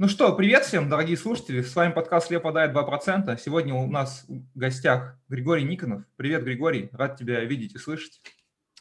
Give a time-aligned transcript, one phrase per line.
[0.00, 1.60] Ну что, привет всем, дорогие слушатели.
[1.60, 3.38] С вами подкаст «Слепо дает 2%».
[3.38, 6.04] Сегодня у нас в гостях Григорий Никонов.
[6.16, 6.88] Привет, Григорий.
[6.92, 8.22] Рад тебя видеть и слышать.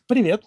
[0.07, 0.45] Привет.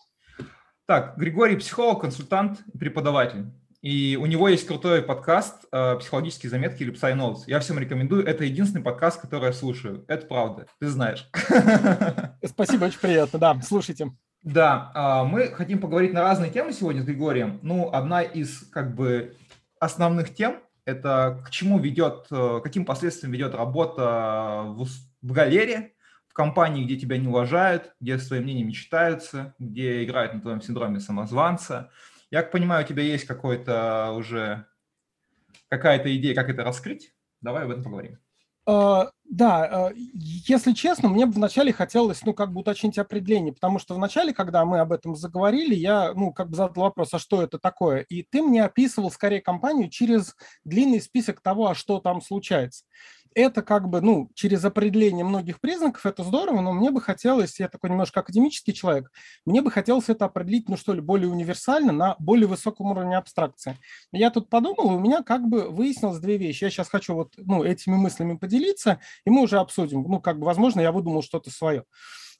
[0.86, 3.52] Так, Григорий– психолог, консультант и преподаватель.
[3.82, 7.40] И у него есть крутой подкаст э, «Психологические заметки» или «Psy Notes».
[7.48, 8.24] Я всем рекомендую.
[8.24, 10.06] Это единственный подкаст, который я слушаю.
[10.08, 10.68] Это правда.
[10.80, 11.28] Ты знаешь.
[12.46, 13.38] Спасибо, очень приятно.
[13.38, 14.10] Да, слушайте.
[14.42, 17.60] Да, а, мы хотим поговорить на разные темы сегодня с Григорием.
[17.62, 19.36] Ну, одна из как бы
[19.82, 25.94] основных тем– это к чему ведет, э, каким последствиям ведет работа в, в галерее,
[26.28, 30.62] в компании, где тебя не уважают, где своим мнением не читаются, где играют на твоем
[30.62, 31.90] синдроме самозванца.
[32.30, 34.66] Я понимаю, у тебя есть какой-то уже
[35.68, 37.12] какая-то идея, как это раскрыть.
[37.40, 38.21] Давай об этом поговорим.
[38.64, 39.92] Uh, да, uh,
[40.46, 44.64] если честно, мне бы вначале хотелось, ну, как бы уточнить определение, потому что вначале, когда
[44.64, 48.00] мы об этом заговорили, я, ну, как бы задал вопрос, а что это такое?
[48.02, 52.84] И ты мне описывал скорее компанию через длинный список того, а что там случается
[53.34, 57.68] это как бы, ну, через определение многих признаков, это здорово, но мне бы хотелось, я
[57.68, 59.10] такой немножко академический человек,
[59.44, 63.78] мне бы хотелось это определить, ну, что ли, более универсально, на более высоком уровне абстракции.
[64.12, 66.64] Я тут подумал, у меня как бы выяснилось две вещи.
[66.64, 70.02] Я сейчас хочу вот, ну, этими мыслями поделиться, и мы уже обсудим.
[70.02, 71.84] Ну, как бы, возможно, я выдумал что-то свое.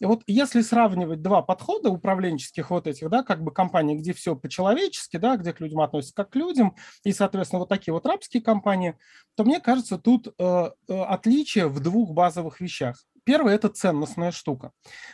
[0.02, 4.34] И вот если сравнивать два подхода управленческих вот этих, да, как бы компаний, где все
[4.34, 8.42] по-человечески, да, где к людям относятся как к людям, и, соответственно, вот такие вот рабские
[8.42, 8.98] компании,
[9.36, 12.96] то мне кажется, тут э, э, отличие в двух базовых вещах.
[13.22, 14.72] Первое– это ценностная штука.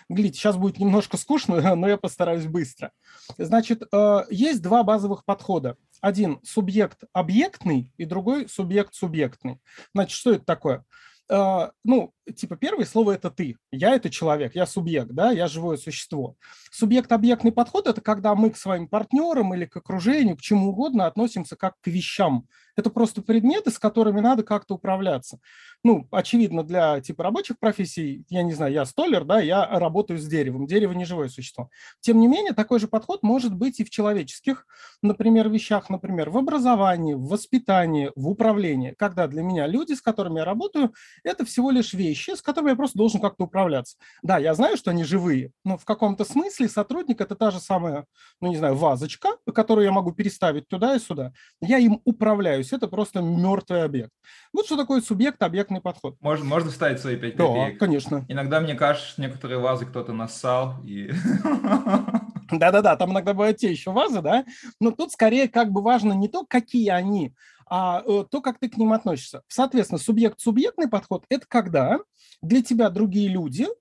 [0.08, 2.92] Глядите, сейчас будет немножко скучно, но я постараюсь быстро.
[3.36, 5.76] Значит, э, есть два базовых подхода.
[6.00, 9.60] Один субъект объектный и другой субъект субъектный.
[9.92, 10.86] Значит, что это такое?
[11.30, 13.56] А, ну, типа, первое слово– это ты.
[13.70, 16.36] Я– это человек, я субъект, да, я живое существо.
[16.70, 21.56] Субъект-объектный подход– это когда мы к своим партнерам или к окружению, к чему угодно относимся
[21.56, 22.46] как к вещам.
[22.76, 25.40] Это просто предметы, с которыми надо как-то управляться.
[25.82, 30.26] Ну, очевидно, для типа рабочих профессий, я не знаю, я столер, да, я работаю с
[30.26, 30.66] деревом.
[30.66, 31.70] Дерево не живое существо.
[32.00, 34.64] Тем не менее, такой же подход может быть и в человеческих,
[35.02, 38.94] например, вещах, например, в образовании, в воспитании, в управлении.
[38.96, 40.94] Когда для меня люди, с которыми я работаю,
[41.24, 43.96] это всего лишь вещи, с которыми я просто должен как-то управляться.
[44.22, 48.04] Да, я знаю, что они живые, но в каком-то смысле сотрудник– это та же самая,
[48.40, 51.32] ну, не знаю, вазочка, которую я могу переставить туда и сюда.
[51.60, 54.12] Я им управляю есть это просто мертвый объект.
[54.52, 56.16] Вот что такое субъект-объектный подход.
[56.20, 57.74] Можно, можно вставить свои пять копеек?
[57.74, 58.26] Да, конечно.
[58.28, 61.10] Иногда, мне кажется, что некоторые вазы кто-то нассал и...
[62.50, 64.46] Да-да-да, там иногда бывают те еще вазы, да,
[64.80, 67.34] но тут скорее как бы важно не то, какие они,
[67.70, 69.42] а э, то, как ты к ним относишься.
[69.48, 71.98] Соответственно, субъект-субъектный подход– это когда
[72.42, 73.66] для тебя другие люди–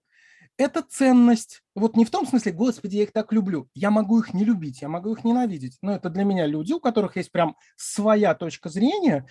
[0.57, 1.61] это ценность.
[1.75, 3.69] Вот не в том смысле, господи, я их так люблю.
[3.75, 5.77] Я могу их не любить, я могу их ненавидеть.
[5.81, 9.27] Но это для меня люди, у которых есть прям своя точка зрения,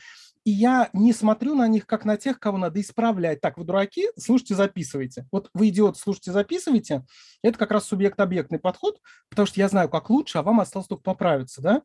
[0.47, 3.41] и я не смотрю на них как на тех, кого надо исправлять.
[3.41, 5.27] Так, вы дураки, слушайте, записывайте.
[5.33, 7.05] Вот вы идиот, слушайте, записывайте.
[7.43, 11.03] Это как раз субъект-объектный подход, потому что я знаю, как лучше, а вам осталось только
[11.03, 11.61] поправиться.
[11.61, 11.83] Да?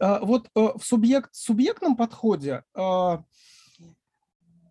[0.00, 3.22] А, вот э, в субъект-субъектном подходе а,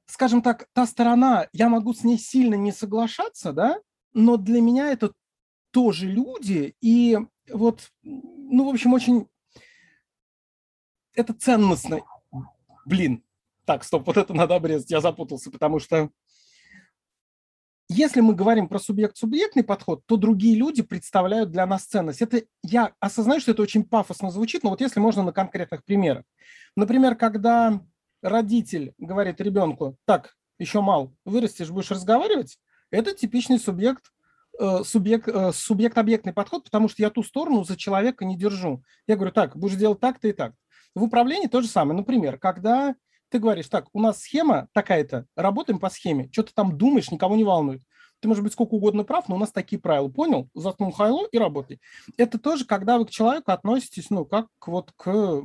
[0.08, 3.80] скажем так, та сторона, я могу с ней сильно не соглашаться, да,
[4.12, 5.14] но для меня это
[5.70, 7.16] тоже люди, и
[7.48, 9.28] вот, ну, в общем, очень
[11.14, 12.02] это ценностно.
[12.86, 13.24] Блин,
[13.66, 16.10] так, стоп, вот это надо обрезать, я запутался, потому что
[17.92, 22.22] если мы говорим про субъект-субъектный подход, то другие люди представляют для нас ценность.
[22.22, 26.24] Это я осознаю, что это очень пафосно звучит, но вот если можно на конкретных примерах.
[26.76, 27.82] Например, когда
[28.22, 32.60] родитель говорит ребенку, так, еще мал, вырастешь, будешь разговаривать,
[32.92, 34.12] это типичный субъект,
[34.60, 38.84] э, субъект, э, субъект-объектный подход, потому что я ту сторону за человека не держу.
[39.08, 40.54] Я говорю, так, будешь делать так-то и так.
[40.96, 41.98] В управлении то же самое.
[41.98, 42.96] Например, когда
[43.30, 47.36] ты говоришь, так, у нас схема такая-то, работаем по схеме, что ты там думаешь, никого
[47.36, 47.82] не волнует.
[48.22, 50.50] Ты можешь быть сколько угодно прав, но у нас такие правила, понял?
[50.54, 51.80] Заткнул хайло и работай.
[52.18, 55.42] Это тоже, когда вы к человеку относитесь, ну, как вот к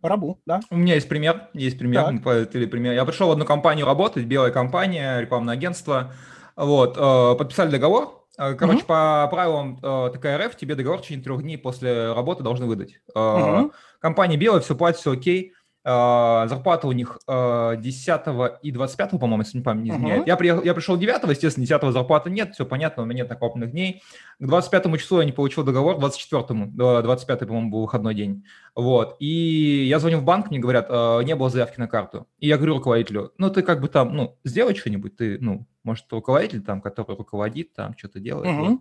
[0.00, 0.60] рабу, да?
[0.70, 2.92] У меня есть пример, есть пример, или пример.
[2.92, 6.12] Я пришел в одну компанию работать, белая компания, рекламное агентство,
[6.54, 8.86] вот, э, подписали договор, Короче, угу.
[8.86, 13.00] по правилам э, ТКРФ тебе договор в течение трех дней после работы должны выдать.
[13.14, 13.72] Угу.
[13.98, 15.54] Компания белая, все платит, все окей.
[15.88, 20.22] А, зарплата у них 10 а, и 25, по-моему, если не память не изменяет.
[20.22, 20.26] Uh-huh.
[20.26, 23.70] Я, приехал, я пришел 9, естественно, 10 зарплаты нет, все понятно, у меня нет накопленных
[23.70, 24.02] дней.
[24.40, 28.44] К 25 числу я не получил договор, 24, 25, по-моему, был выходной день.
[28.74, 29.14] Вот.
[29.20, 32.26] И я звоню в банк, мне говорят, «А, не было заявки на карту.
[32.40, 36.06] И я говорю руководителю, ну, ты как бы там, ну, сделай что-нибудь, ты, ну, может,
[36.10, 38.48] руководитель там, который руководит, там, что-то делает.
[38.48, 38.70] Uh-huh.
[38.70, 38.80] Вот.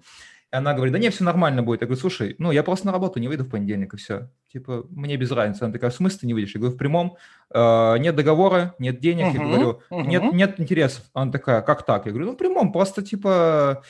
[0.56, 1.82] И она говорит, да не, все нормально будет.
[1.82, 4.30] Я говорю, слушай, ну я просто на работу не выйду в понедельник, и все.
[4.50, 5.64] Типа, мне без разницы.
[5.64, 6.56] Она такая, в смысле ты не выйдешь?
[6.56, 7.18] Я говорю, в прямом,
[7.54, 9.26] э, нет договора, нет денег.
[9.26, 10.34] Uh-huh, я говорю, нет, uh-huh.
[10.34, 11.04] нет интересов.
[11.14, 12.06] Она такая, как так?
[12.06, 13.84] Я говорю, ну в прямом, просто типа...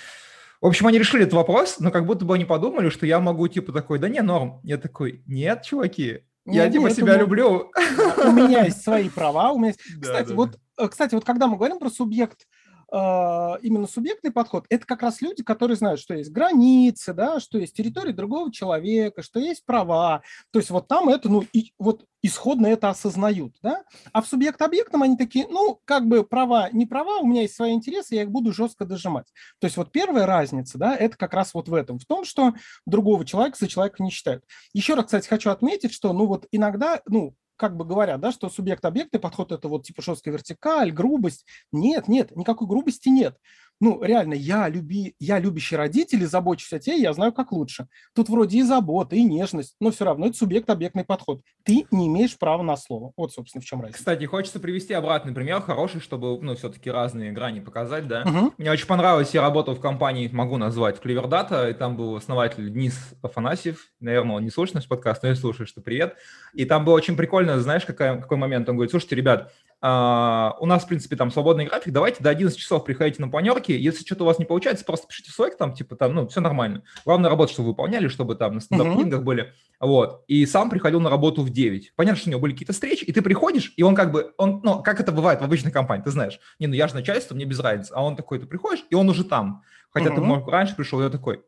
[0.60, 3.48] В общем, они решили этот вопрос, но как будто бы они подумали, что я могу
[3.48, 4.60] типа такой, да не, норм.
[4.64, 7.72] Я такой, нет, чуваки, я нет, типа себя люблю.
[8.18, 9.52] У меня есть свои права.
[9.52, 9.82] У меня есть...
[10.02, 12.55] Кстати, вот, э, кстати, вот когда мы говорим про субъект а,
[12.96, 17.76] именно субъектный подход, это как раз люди, которые знают, что есть границы, да, что есть
[17.76, 20.22] территория другого человека, что есть права.
[20.52, 23.84] То есть вот там это, ну, и, вот исходно это осознают, да.
[24.14, 27.74] А в субъект-объектном они такие, ну, как бы права, не права, у меня есть свои
[27.74, 29.28] интересы, я их буду жестко дожимать.
[29.60, 32.54] То есть вот первая разница, да, это как раз вот в этом, в том, что
[32.86, 34.44] другого человека за человека не считают.
[34.74, 38.50] Еще раз, кстати, хочу отметить, что, ну, вот иногда, ну, как бы говорят, да, что
[38.50, 41.46] субъект-объектный подход– это вот типа жесткая вертикаль, грубость.
[41.72, 43.38] Нет, нет, никакой грубости нет
[43.82, 47.88] ну, реально, я, люби, я любящий родитель и забочусь о тебе, я знаю, как лучше.
[48.14, 51.42] Тут вроде и забота, и нежность, но все равно это субъект-объектный подход.
[51.64, 53.12] Ты не имеешь права на слово.
[53.18, 54.00] Вот, собственно, в чем разница.
[54.00, 58.24] Кстати, хочется привести обратный пример, хороший, чтобы, ну, все-таки разные грани показать, да.
[58.24, 58.54] Угу.
[58.58, 62.98] Мне очень понравилось, я работал в компании, могу назвать, Клевердата, и там был основатель Денис
[63.22, 66.16] Афанасьев, наверное, он не слушает наш подкаст, но я слушаю, что привет.
[66.54, 69.52] И там было очень прикольно, знаешь, какой, какой момент, он говорит, слушайте, ребят,
[69.86, 73.72] Uh, у нас, в принципе, там свободный график, давайте до 11 часов приходите на планерки,
[73.72, 76.42] если что-то у вас не получается, просто пишите в Slack, там, типа, там, ну, все
[76.42, 76.82] нормально.
[77.06, 79.24] Главное, работу, чтобы выполняли, чтобы там на стендап-митингах uh-huh.
[79.24, 80.24] были, вот.
[80.26, 81.94] И сам приходил на работу в 9.
[81.96, 84.62] Понятно, что у него были какие-то встречи, и ты приходишь, и он как бы, он,
[84.64, 87.46] ну, как это бывает в обычной компании, ты знаешь, не, ну, я же начальство, мне
[87.46, 89.62] без разницы, а он такой, ты приходишь, и он уже там,
[89.92, 90.16] хотя uh-huh.
[90.16, 91.44] ты, может, раньше пришел, я такой,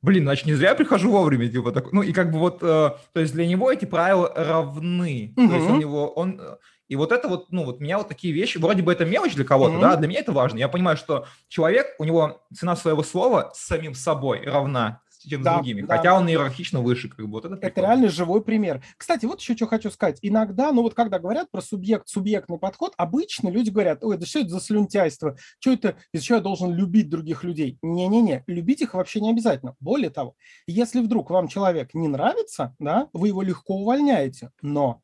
[0.00, 2.90] блин, значит, не зря я прихожу вовремя, типа, так, ну, и как бы вот, э,
[3.12, 6.40] то есть для него эти правила равны, то есть у него, он,
[6.88, 9.44] и вот это вот, ну, вот меня вот такие вещи, вроде бы это мелочь для
[9.44, 9.80] кого-то, mm-hmm.
[9.80, 10.58] да, для меня это важно.
[10.58, 15.52] Я понимаю, что человек, у него цена своего слова с самим собой равна чем да,
[15.52, 15.96] с другими, да.
[15.96, 17.32] хотя он иерархично выше, как бы.
[17.32, 18.82] Вот это, это реально живой пример.
[18.96, 20.18] Кстати, вот еще что хочу сказать.
[20.22, 24.40] Иногда, ну вот когда говорят про субъект, субъектный подход, обычно люди говорят, ой, да что
[24.40, 27.78] это за слюнтяйство, что это, из чего я должен любить других людей?
[27.82, 29.74] Не-не-не, любить их вообще не обязательно.
[29.80, 30.34] Более того,
[30.66, 35.00] если вдруг вам человек не нравится, да, вы его легко увольняете, но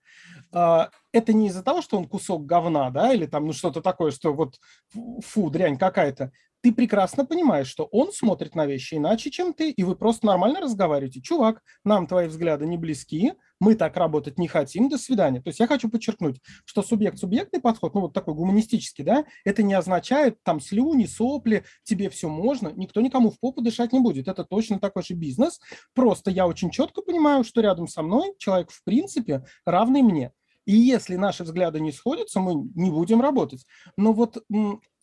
[0.53, 4.33] это не из-за того, что он кусок говна, да, или там ну что-то такое, что
[4.33, 4.57] вот
[5.25, 6.33] фу, дрянь какая-то.
[6.63, 10.61] Ты прекрасно понимаешь, что он смотрит на вещи иначе, чем ты, и вы просто нормально
[10.61, 11.23] разговариваете.
[11.23, 15.41] Чувак, нам твои взгляды не близки, мы так работать не хотим, до свидания.
[15.41, 19.73] То есть я хочу подчеркнуть, что субъект-субъектный подход, ну вот такой гуманистический, да, это не
[19.73, 24.29] означает там слюни, сопли, тебе все можно, никто никому в попу дышать не будет.
[24.29, 25.61] Это точно такой же бизнес.
[25.95, 30.33] Просто я очень четко понимаю, что рядом со мной человек в принципе равный мне.
[30.71, 33.67] И если наши взгляды не сходятся, мы не будем работать.
[33.97, 34.41] Но вот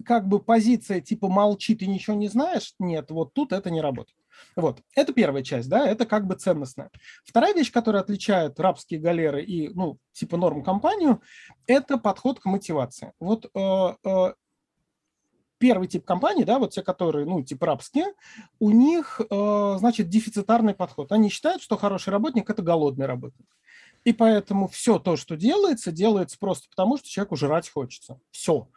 [0.05, 4.17] как бы позиция типа молчи, ты ничего не знаешь, нет, вот тут это не работает.
[4.55, 6.89] Вот, это первая часть, да, это как бы ценностная.
[7.25, 11.21] Вторая вещь, которая отличает рабские галеры и, ну, типа норм компанию,
[11.65, 13.11] это подход к мотивации.
[13.19, 14.33] Вот э, э,
[15.57, 18.13] первый тип компаний, да, вот те, которые, ну, типа рабские,
[18.59, 21.11] у них, э, значит, дефицитарный подход.
[21.11, 23.47] Они считают, что хороший работник– это голодный работник.
[24.07, 28.21] И поэтому все то, что делается, делается просто потому, что человеку жрать хочется.
[28.31, 28.69] Все.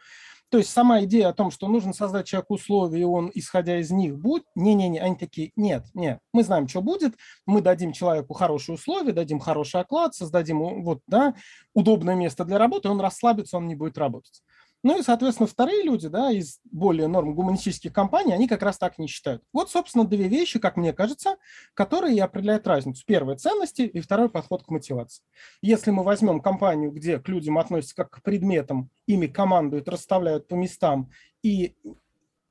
[0.49, 3.91] То есть сама идея о том, что нужно создать человеку условия, и он, исходя из
[3.91, 7.15] них, будет, не-не-не, они такие, нет, нет, мы знаем, что будет,
[7.45, 11.33] мы дадим человеку хорошие условия, дадим хороший оклад, создадим вот, да,
[11.73, 14.43] удобное место для работы, он расслабится, он не будет работать.
[14.83, 18.97] Ну и, соответственно, вторые люди, да, из более норм гуманистических компаний, они как раз так
[18.97, 19.43] не считают.
[19.53, 21.37] Вот, собственно, две вещи, как мне кажется,
[21.75, 23.03] которые и определяют разницу.
[23.05, 25.23] Первое– ценности, и второй– подход к мотивации.
[25.61, 30.55] Если мы возьмем компанию, где к людям относятся как к предметам, ими командуют, расставляют по
[30.55, 31.11] местам
[31.43, 31.75] и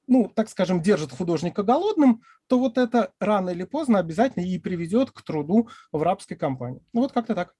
[0.07, 5.13] ну, так скажем, держит художника голодным, то вот это рано или поздно обязательно и приведет
[5.13, 6.83] к труду в рабской компании.
[6.93, 7.55] Ну, вот как-то так.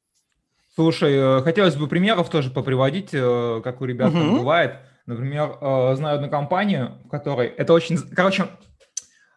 [0.75, 4.39] Слушай, э, хотелось бы примеров тоже поприводить, э, как у ребят uh-huh.
[4.39, 4.77] бывает.
[5.05, 7.99] Например, э, знаю одну компанию, в которой это очень...
[7.99, 8.47] Короче,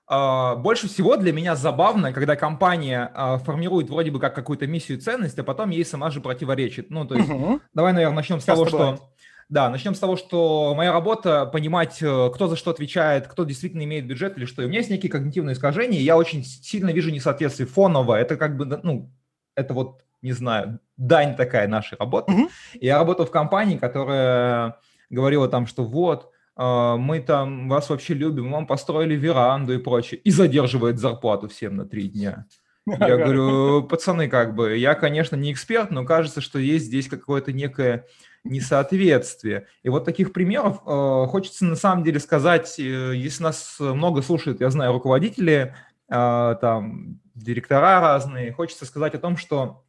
[0.07, 3.11] больше всего для меня забавно, когда компания
[3.45, 6.91] формирует вроде бы как какую-то миссию и ценность, а потом ей сама же противоречит.
[6.91, 7.61] Ну, то есть, uh-huh.
[7.73, 8.97] давай, наверное, начнем с Часто того, бывает.
[8.97, 9.09] что...
[9.49, 14.05] Да, начнем с того, что моя работа понимать, кто за что отвечает, кто действительно имеет
[14.05, 14.61] бюджет или что.
[14.61, 18.15] И у меня есть некие когнитивные искажения, и я очень сильно вижу несоответствие фоново.
[18.15, 19.11] Это как бы, ну,
[19.55, 22.31] это вот не знаю, дань такая нашей работы.
[22.31, 22.49] Mm-hmm.
[22.81, 24.77] Я работал в компании, которая
[25.09, 30.19] говорила там, что вот, а, мы там вас вообще любим, вам построили веранду и прочее,
[30.19, 32.45] и задерживает зарплату всем на три дня.
[32.85, 37.53] Я говорю, пацаны, как бы, я, конечно, не эксперт, но кажется, что есть здесь какое-то
[37.53, 38.05] некое
[38.43, 39.67] несоответствие.
[39.83, 44.59] И вот таких примеров э, хочется на самом деле сказать, э, если нас много слушает,
[44.59, 45.73] я знаю, руководители
[46.09, 48.51] э, там директора разные.
[48.51, 49.85] Хочется сказать о том, что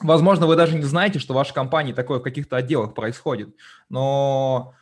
[0.00, 3.54] Возможно, вы даже не знаете, что в вашей компании такое в каких-то отделах происходит,
[3.88, 4.74] но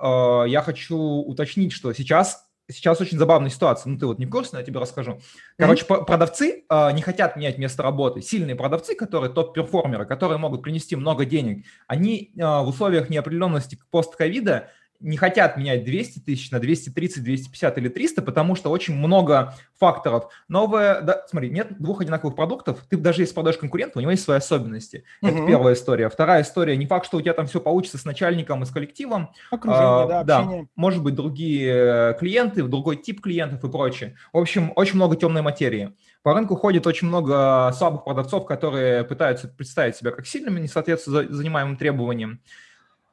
[0.00, 3.90] э, я хочу уточнить, что сейчас сейчас очень забавная ситуация.
[3.90, 5.20] Ну, ты вот не в курсе, но я тебе расскажу.
[5.58, 6.06] Короче, mm-hmm.
[6.06, 8.22] продавцы э, не хотят менять место работы.
[8.22, 14.70] Сильные продавцы, которые топ-перформеры, которые могут принести много денег, они э, в условиях неопределенности постковида
[15.04, 20.28] не хотят менять 200 тысяч на 230, 250 или 300, потому что очень много факторов.
[20.48, 24.24] Новое, да, смотри, нет двух одинаковых продуктов, ты даже если продаешь конкуренту, у него есть
[24.24, 25.04] свои особенности.
[25.20, 25.30] Угу.
[25.30, 26.08] Это первая история.
[26.08, 29.30] Вторая история, не факт, что у тебя там все получится с начальником и с коллективом.
[29.50, 30.62] Окружение, а, да, общение.
[30.62, 34.16] Да, может быть, другие клиенты, другой тип клиентов и прочее.
[34.32, 35.92] В общем, очень много темной материи.
[36.22, 41.28] По рынку ходит очень много слабых продавцов, которые пытаются представить себя как сильными, не соответствуя
[41.28, 42.40] занимаемым требованиям.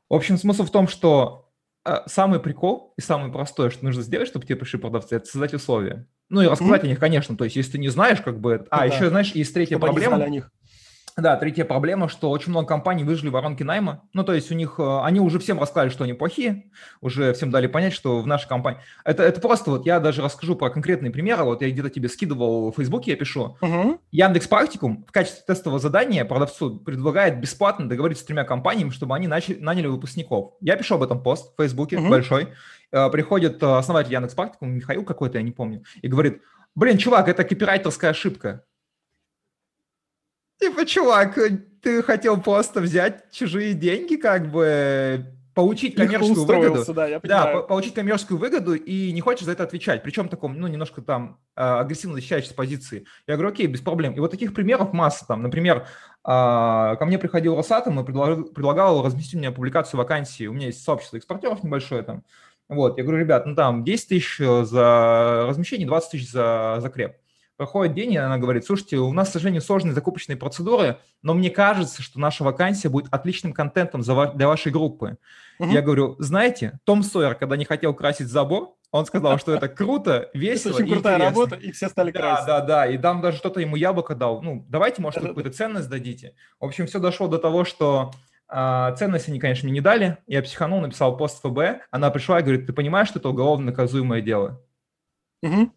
[0.07, 1.50] В общем, смысл в том, что
[2.05, 6.07] самый прикол и самое простое, что нужно сделать, чтобы тебе пришли продавцы, это создать условия.
[6.29, 6.85] Ну и рассказать mm-hmm.
[6.85, 7.35] о них, конечно.
[7.35, 8.65] То есть, если ты не знаешь, как бы...
[8.69, 9.09] А, ну, еще, да.
[9.09, 10.15] знаешь, есть третья чтобы проблема.
[10.15, 10.51] Они о них.
[11.17, 14.03] Да, третья проблема, что очень много компаний выжили воронки найма.
[14.13, 17.51] Ну, то есть у них, э, они уже всем рассказали, что они плохие, уже всем
[17.51, 18.79] дали понять, что в нашей компании...
[19.03, 21.43] Это, это просто вот, я даже расскажу про конкретные примеры.
[21.43, 23.57] Вот я где-то тебе скидывал в Фейсбуке, я пишу.
[23.61, 23.99] Угу.
[24.11, 29.27] Яндекс Практикум в качестве тестового задания продавцу предлагает бесплатно договориться с тремя компаниями, чтобы они
[29.27, 30.53] начали, наняли выпускников.
[30.61, 32.09] Я пишу об этом пост в Фейсбуке угу.
[32.09, 32.49] большой.
[32.91, 36.41] Э, приходит э, основатель Яндекс Практикум, Михаил какой-то, я не помню, и говорит,
[36.75, 38.63] блин, чувак, это копирайтерская ошибка.
[40.61, 41.39] Типа, чувак,
[41.81, 45.25] ты хотел просто взять чужие деньги, как бы
[45.55, 46.93] получить коммерческую выгоду.
[46.93, 50.03] Да, я да, получить коммерческую выгоду и не хочешь за это отвечать.
[50.03, 53.05] Причем таком, ну, немножко там а, агрессивно защищающей позиции.
[53.27, 54.13] Я говорю, окей, без проблем.
[54.13, 55.25] И вот таких примеров масса.
[55.27, 55.87] Там, например,
[56.23, 60.45] а, ко мне приходил Росатом и предлагал, предлагал разместить мне публикацию вакансии.
[60.45, 62.23] У меня есть сообщество экспортеров небольшое там.
[62.69, 67.17] Вот, я говорю, ребят, ну там 10 тысяч за размещение, 20 тысяч за закреп.
[67.61, 71.51] Проходит день, и она говорит, слушайте, у нас, к сожалению, сложные закупочные процедуры, но мне
[71.51, 75.19] кажется, что наша вакансия будет отличным контентом для вашей группы.
[75.59, 75.69] Угу.
[75.69, 80.27] Я говорю, знаете, Том Сойер, когда не хотел красить забор, он сказал, что это круто,
[80.33, 81.39] весело Это очень крутая интересно.
[81.39, 82.47] работа, и все стали красить.
[82.47, 84.41] Да, да, да, и там даже что-то ему яблоко дал.
[84.41, 86.33] Ну, давайте, может, какую-то ценность дадите.
[86.59, 88.09] В общем, все дошло до того, что
[88.47, 90.17] а, ценность они, конечно, мне не дали.
[90.25, 91.83] Я психанул, написал пост ФБ.
[91.91, 94.59] Она пришла и говорит, ты понимаешь, что это уголовно наказуемое дело?
[95.43, 95.71] Угу.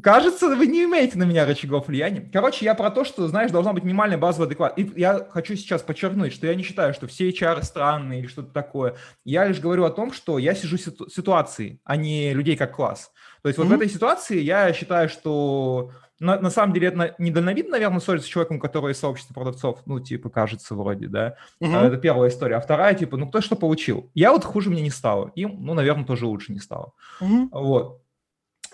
[0.00, 2.28] Кажется, вы не имеете на меня рычагов влияния.
[2.32, 4.96] Короче, я про то, что, знаешь, должна быть минимальная базовая адекватность.
[4.96, 8.52] И я хочу сейчас подчеркнуть, что я не считаю, что все HR странные или что-то
[8.52, 8.96] такое.
[9.24, 13.12] Я лишь говорю о том, что я сижу в ситуации, а не людей как класс.
[13.42, 13.62] То есть mm-hmm.
[13.62, 18.28] вот в этой ситуации я считаю, что на, на самом деле это недальновидно, наверное, ссориться
[18.28, 21.34] с человеком, который из сообщества продавцов, ну, типа, кажется вроде, да.
[21.60, 21.80] Mm-hmm.
[21.80, 22.56] Это первая история.
[22.56, 24.08] А вторая, типа, ну, кто что получил.
[24.14, 25.32] Я вот хуже мне не стало.
[25.34, 26.92] Им, ну, наверное, тоже лучше не стало.
[27.20, 27.48] Mm-hmm.
[27.50, 28.01] Вот.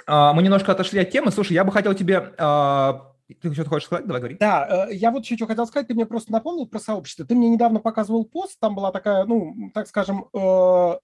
[0.07, 1.31] А, мы немножко отошли от темы.
[1.31, 4.07] Слушай, я бы хотел тебе а, ты что-то хочешь сказать?
[4.07, 4.37] Давай говори.
[4.41, 5.87] Да, э, я вот еще что хотел сказать.
[5.89, 7.27] Ты мне просто напомнил про сообщество.
[7.27, 10.95] Ты мне недавно показывал пост, там была такая, ну, так скажем, э,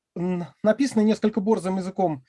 [0.62, 2.24] написанная несколько борзым языком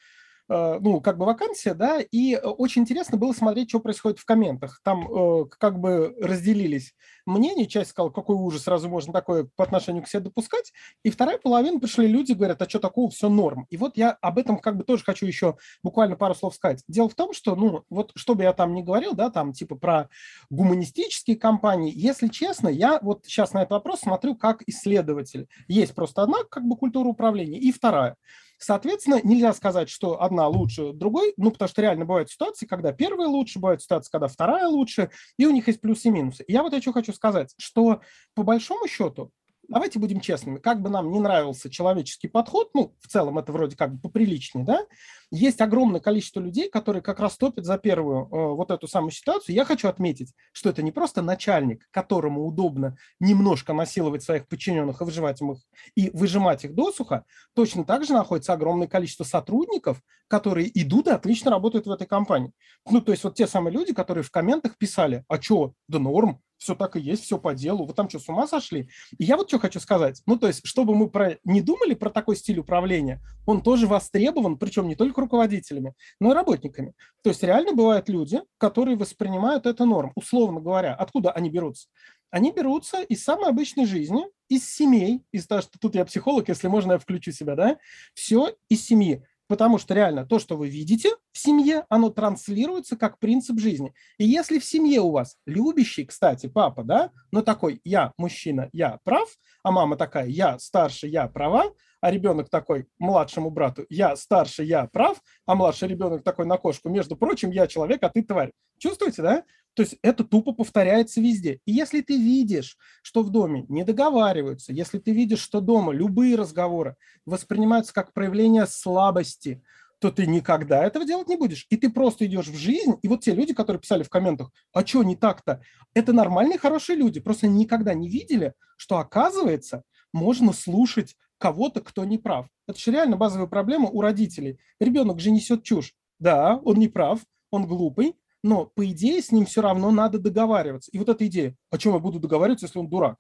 [0.48, 4.80] ну, как бы вакансия, да, и э, очень интересно было смотреть, что происходит в комментах.
[4.84, 6.94] Там э, как бы разделились
[7.25, 10.72] мнения, часть сказала, какой ужас, сразу можно такое по отношению к себе допускать,
[11.04, 13.66] и вторая половина пришли люди, говорят, а что такого, все норм.
[13.70, 16.84] И вот я об этом как бы тоже хочу еще буквально пару слов сказать.
[16.88, 19.75] Дело в том, что, ну, вот что бы я там ни говорил, да, там типа
[19.75, 20.10] про
[20.50, 25.48] гуманистические компании, если честно, я вот сейчас на этот вопрос смотрю как исследователь.
[25.68, 28.16] Есть просто одна как бы культура управления и вторая.
[28.58, 33.28] Соответственно, нельзя сказать, что одна лучше другой, ну, потому что реально бывают ситуации, когда первая
[33.28, 36.44] лучше, бывают ситуации, когда вторая лучше, и у них есть плюсы и минусы.
[36.48, 38.02] Я вот еще хочу сказать, что
[38.34, 39.32] по большому счету
[39.67, 43.75] давайте будем честными, как бы нам не нравился человеческий подход, ну, в целом это вроде
[43.75, 44.86] как бы поприличнее, да,
[45.31, 49.55] есть огромное количество людей, которые как раз топят за первую э, вот эту самую ситуацию.
[49.55, 55.03] Я хочу отметить, что это не просто начальник, которому удобно немножко насиловать своих подчиненных и
[55.03, 55.57] выживать их,
[55.95, 61.51] и выжимать их досуха, точно так же находится огромное количество сотрудников, которые идут и отлично
[61.51, 62.51] работают в этой компании.
[62.89, 66.41] Ну, то есть вот те самые люди, которые в комментах писали, а что, да норм,
[66.58, 67.86] все так и есть, все по делу.
[67.86, 68.90] Вы там что, с ума сошли?
[69.18, 70.22] И я вот что хочу сказать.
[70.26, 71.38] Ну, то есть, чтобы мы про...
[71.44, 76.36] не думали про такой стиль управления, он тоже востребован, причем не только руководителями, но и
[76.36, 76.94] работниками.
[77.24, 80.12] То есть, реально бывают люди, которые воспринимают это норм.
[80.16, 81.88] Условно говоря, откуда они берутся?
[82.32, 86.68] Они берутся из самой обычной жизни, из семей, из того, что тут я психолог, если
[86.68, 87.78] можно, я включу себя, да,
[88.14, 89.24] все из семьи.
[89.48, 93.94] Потому что реально то, что вы видите в семье, оно транслируется как принцип жизни.
[94.18, 99.00] И если в семье у вас любящий, кстати, папа, да, но такой, я мужчина, я
[99.04, 99.30] прав,
[99.64, 101.72] а мама такая, я старше, я права,
[102.06, 106.88] а ребенок такой младшему брату, я старше, я прав, а младший ребенок такой на кошку,
[106.88, 108.52] между прочим, я человек, а ты тварь.
[108.78, 109.44] Чувствуете, да?
[109.74, 111.62] То есть это тупо повторяется везде.
[111.66, 116.36] И если ты видишь, что в доме не договариваются, если ты видишь, что дома любые
[116.36, 116.96] разговоры
[117.26, 119.64] воспринимаются как проявление слабости,
[120.00, 121.66] то ты никогда этого делать не будешь.
[121.72, 124.86] И ты просто идешь в жизнь, и вот те люди, которые писали в комментах, а
[124.86, 125.60] что не так-то?
[125.96, 129.82] Это нормальные, хорошие люди, просто никогда не видели, что оказывается,
[130.14, 132.48] можно слушать кого-то, кто не прав.
[132.68, 134.60] Это же реально базовая проблема у родителей.
[134.80, 135.94] Ребенок же несет чушь.
[136.20, 137.20] Да, он не прав,
[137.51, 140.92] он глупый, но по идее с ним все равно надо договариваться.
[140.92, 143.18] И вот эта идея, о чем я буду договариваться, если он дурак?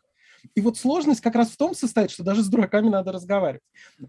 [0.53, 3.63] И вот сложность как раз в том состоит, что даже с дураками надо разговаривать.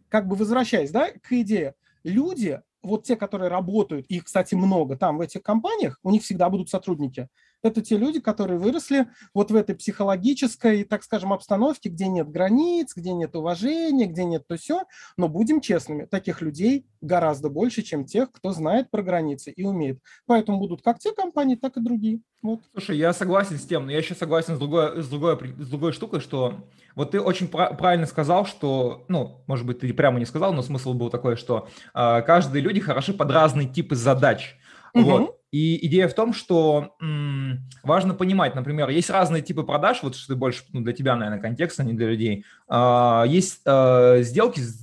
[0.09, 5.19] Как бы возвращаясь да, к идее, люди, вот те, которые работают, их, кстати, много там
[5.19, 7.29] в этих компаниях, у них всегда будут сотрудники.
[7.63, 12.93] Это те люди, которые выросли вот в этой психологической, так скажем, обстановке, где нет границ,
[12.95, 14.85] где нет уважения, где нет то все.
[15.17, 19.99] Но будем честными, таких людей гораздо больше, чем тех, кто знает про границы и умеет.
[20.27, 22.21] Поэтому будут как те компании, так и другие.
[22.43, 22.61] Вот.
[22.73, 25.93] Слушай, я согласен с тем, но я еще согласен с другой, с другой, с другой
[25.93, 26.55] штукой, что
[26.95, 30.95] вот ты очень правильно сказал, что, ну, может быть, ты прямо не сказал, но смысл
[30.95, 34.57] был такой, что э, каждые люди хороши под разные типы задач.
[34.97, 35.11] Угу.
[35.11, 35.39] Вот.
[35.53, 40.35] И идея в том, что м, важно понимать, например, есть разные типы продаж, вот что
[40.35, 42.45] больше ну, для тебя, наверное, контекст, а не для людей.
[42.69, 44.75] А, есть а, сделки с,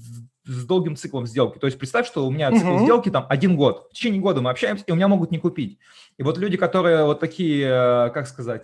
[0.46, 1.60] с долгим циклом сделки.
[1.60, 2.84] То есть представь, что у меня цикл uh-huh.
[2.84, 3.88] сделки там один год.
[3.92, 5.80] В течение года мы общаемся, и у меня могут не купить.
[6.18, 8.64] И вот люди, которые вот такие, э, как сказать,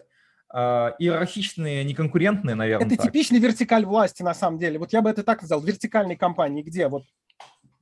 [0.51, 2.87] Uh, иерархичные, неконкурентные, наверное.
[2.87, 3.05] Это так.
[3.05, 4.79] типичный вертикаль власти, на самом деле.
[4.79, 5.61] Вот я бы это так назвал.
[5.61, 7.03] Вертикальной компании, где вот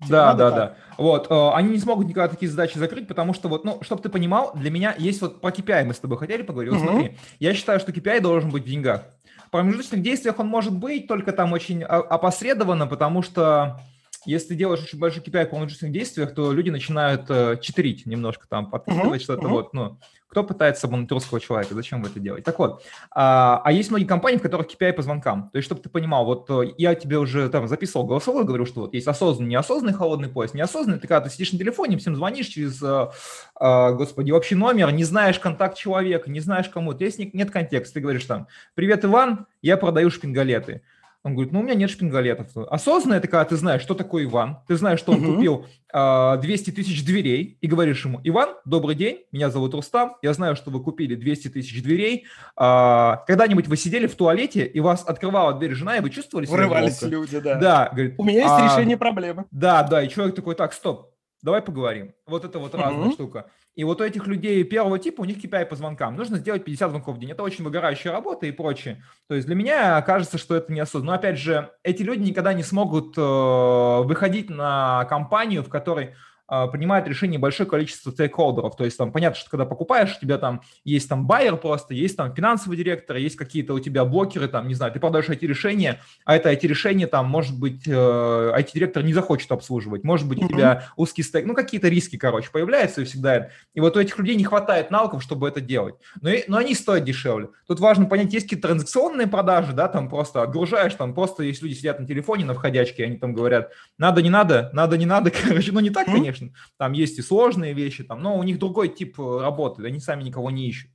[0.07, 0.75] да, да, да.
[0.97, 4.09] Вот, э, они не смогут никогда такие задачи закрыть, потому что вот, ну, чтобы ты
[4.09, 6.73] понимал, для меня есть вот по KPI мы с тобой хотели поговорить.
[6.73, 9.03] Вот смотри, я считаю, что KPI должен быть в деньгах.
[9.47, 13.79] В промежуточных действиях он может быть, только там очень опосредованно, потому что
[14.25, 18.47] если ты делаешь очень большой KPI в промежуточных действиях, то люди начинают э, читерить немножко
[18.47, 19.49] там, подкидывать uh-huh, что-то uh-huh.
[19.49, 21.73] вот, ну, кто пытается обмануть русского человека?
[21.73, 22.43] Зачем вы это делаете?
[22.43, 25.49] Так вот, а, а есть многие компании, в которых KPI по звонкам.
[25.51, 28.81] То есть, чтобы ты понимал, вот э, я тебе уже там записывал голосовой, говорю, что
[28.81, 30.53] вот есть осознанный, неосознанный холодный пояс.
[30.53, 35.05] Неосознанный, ты когда ты сидишь на телефоне, всем звонишь через, а, господи, общий номер, не
[35.05, 36.93] знаешь контакт человека, не знаешь кому.
[36.93, 37.95] То есть нет контекста.
[37.95, 40.81] Ты говоришь там, привет, Иван, я продаю шпингалеты.
[41.27, 42.55] Он говорит, ну, у меня нет шпингалетов.
[42.55, 45.35] Осознанно это когда ты знаешь, что такое Иван, ты знаешь, что он uh-huh.
[45.35, 50.15] купил э, а, 200 тысяч дверей, и говоришь ему, Иван, добрый день, меня зовут Рустам,
[50.21, 52.27] я знаю, что вы купили 200 тысяч дверей.
[52.57, 56.55] Э, когда-нибудь вы сидели в туалете, и вас открывала дверь жена, и вы чувствовали себя
[56.55, 57.55] Врывались люди, да.
[57.55, 58.15] Да, говорит.
[58.17, 59.43] У меня есть а, решение проблемы.
[59.51, 61.11] Да, да, и человек такой, так, стоп,
[61.41, 62.13] давай поговорим.
[62.25, 63.13] Вот это вот разная uh-huh.
[63.13, 63.47] штука.
[63.77, 66.15] И вот у этих людей первого типа, у них KPI по звонкам.
[66.15, 67.29] Нужно сделать 50 звонков в день.
[67.29, 69.03] Это очень выгорающая работа и прочее.
[69.27, 71.11] То есть для меня кажется, что это неосознанно.
[71.11, 76.15] Но опять же, эти люди никогда не смогут э, выходить на компанию, в которой
[76.47, 78.75] принимает решение большое количество стейкхолдеров.
[78.75, 82.15] То есть там понятно, что когда покупаешь, у тебя там есть там байер просто, есть
[82.15, 86.35] там финансовый директор, есть какие-то у тебя блокеры, там, не знаю, ты продаешь IT-решение, а
[86.35, 91.23] это IT-решение там, может быть, IT-директор э, не захочет обслуживать, может быть, у тебя узкий
[91.23, 93.49] стейк, ну, какие-то риски, короче, появляются и всегда.
[93.73, 95.95] И вот у этих людей не хватает навыков, чтобы это делать.
[96.21, 97.49] Но, но они стоят дешевле.
[97.67, 101.73] Тут важно понять, есть какие-то транзакционные продажи, да, там просто отгружаешь, там просто есть люди
[101.73, 105.71] сидят на телефоне, на входячке, они там говорят, надо, не надо, надо, не надо, короче,
[105.71, 106.57] ну, не так, конечно, конечно.
[106.77, 110.23] Там есть и сложные вещи, там, но у них другой тип э, работы, они сами
[110.23, 110.91] никого не ищут.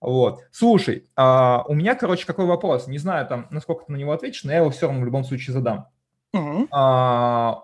[0.00, 0.40] Вот.
[0.52, 2.86] Слушай, а, у меня, короче, какой вопрос?
[2.86, 5.24] Не знаю, там, насколько ты на него ответишь, но я его все равно в любом
[5.24, 5.86] случае задам.
[6.34, 6.68] Uh-huh.
[6.70, 7.62] А,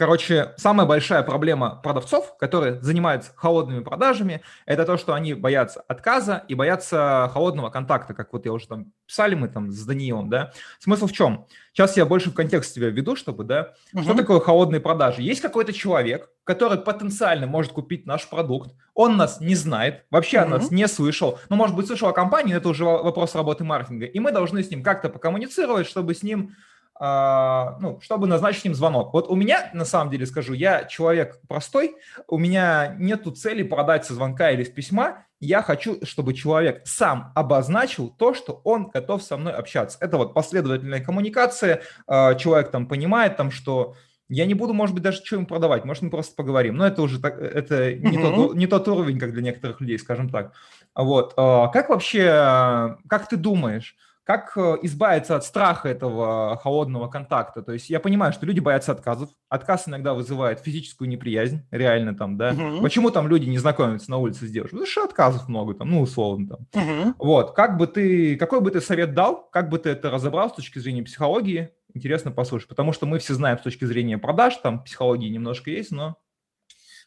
[0.00, 6.42] Короче, самая большая проблема продавцов, которые занимаются холодными продажами, это то, что они боятся отказа
[6.48, 10.52] и боятся холодного контакта, как вот я уже там писали мы там с Даниилом, да.
[10.78, 11.44] Смысл в чем?
[11.74, 14.04] Сейчас я больше в контекст тебя веду, чтобы, да, угу.
[14.04, 15.20] что такое холодные продажи?
[15.20, 20.46] Есть какой-то человек, который потенциально может купить наш продукт, он нас не знает, вообще угу.
[20.46, 23.64] о нас не слышал, ну, может быть, слышал о компании, но это уже вопрос работы
[23.64, 26.56] маркетинга, и мы должны с ним как-то покоммуницировать, чтобы с ним
[27.00, 29.14] ну, чтобы назначить им звонок.
[29.14, 31.96] Вот у меня, на самом деле скажу, я человек простой,
[32.28, 37.32] у меня нету цели продать со звонка или с письма, я хочу, чтобы человек сам
[37.34, 39.96] обозначил то, что он готов со мной общаться.
[40.00, 43.94] Это вот последовательная коммуникация, а, человек там понимает, там, что
[44.28, 46.76] я не буду, может быть, даже что ему продавать, может, мы просто поговорим.
[46.76, 48.34] Но это уже так, это не, uh-huh.
[48.34, 50.52] тот, не тот уровень, как для некоторых людей, скажем так.
[50.94, 51.32] Вот.
[51.38, 57.62] А, как вообще, как ты думаешь, как э, избавиться от страха этого холодного контакта?
[57.62, 59.30] То есть я понимаю, что люди боятся отказов.
[59.48, 62.52] Отказ иногда вызывает физическую неприязнь, реально там, да.
[62.52, 62.82] Угу.
[62.82, 64.76] Почему там люди не знакомятся на улице с девушкой?
[64.76, 66.82] Потому что отказов много там, ну, условно там.
[66.82, 67.14] Угу.
[67.18, 70.54] Вот, как бы ты, какой бы ты совет дал, как бы ты это разобрал с
[70.54, 74.84] точки зрения психологии, интересно послушать, потому что мы все знаем с точки зрения продаж, там
[74.84, 76.16] психологии немножко есть, но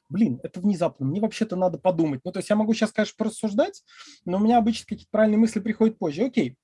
[0.10, 2.21] блин, это внезапно, мне вообще-то надо подумать.
[2.23, 3.84] Ну, то есть я могу сейчас, конечно, порассуждать,
[4.26, 6.26] но у меня обычно какие-то правильные мысли приходят позже.
[6.26, 6.58] Окей,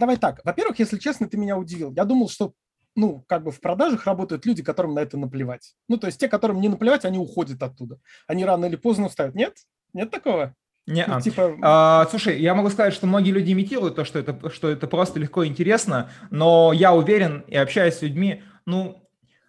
[0.00, 0.40] давай так.
[0.44, 1.92] Во-первых, если честно, ты меня удивил.
[1.92, 2.54] Я думал, что
[2.96, 5.74] ну, как бы в продажах работают люди, которым на это наплевать.
[5.88, 8.00] Ну, то есть те, которым не наплевать, они уходят оттуда.
[8.26, 9.34] Они рано или поздно устают.
[9.36, 9.54] Нет?
[9.92, 10.54] Нет такого?
[10.86, 11.56] Не, ну, типа...
[11.62, 15.20] а, слушай, я могу сказать, что многие люди имитируют то, что это, что это просто
[15.20, 19.00] легко и интересно, но я уверен и общаюсь с людьми, ну,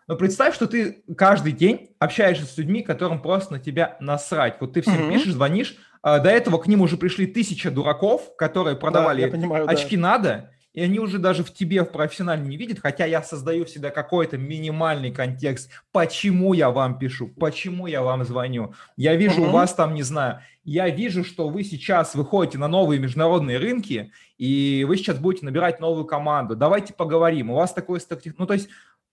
[0.08, 4.58] но представь, что ты каждый день общаешься с людьми, которым просто на тебя насрать.
[4.60, 5.14] Вот ты всем mm-hmm.
[5.14, 9.70] пишешь, звонишь, а до этого к ним уже пришли тысяча дураков, которые продавали да, понимаю,
[9.70, 10.02] очки да.
[10.02, 13.90] надо, и они уже даже в тебе в профессионале не видят, хотя я создаю всегда
[13.90, 18.74] какой-то минимальный контекст, почему я вам пишу, почему я вам звоню.
[18.96, 19.50] Я вижу, mm-hmm.
[19.50, 24.12] у вас там, не знаю, я вижу, что вы сейчас выходите на новые международные рынки,
[24.38, 26.56] и вы сейчас будете набирать новую команду.
[26.56, 27.50] Давайте поговорим.
[27.50, 28.00] У вас такой.
[28.38, 28.70] Ну, то есть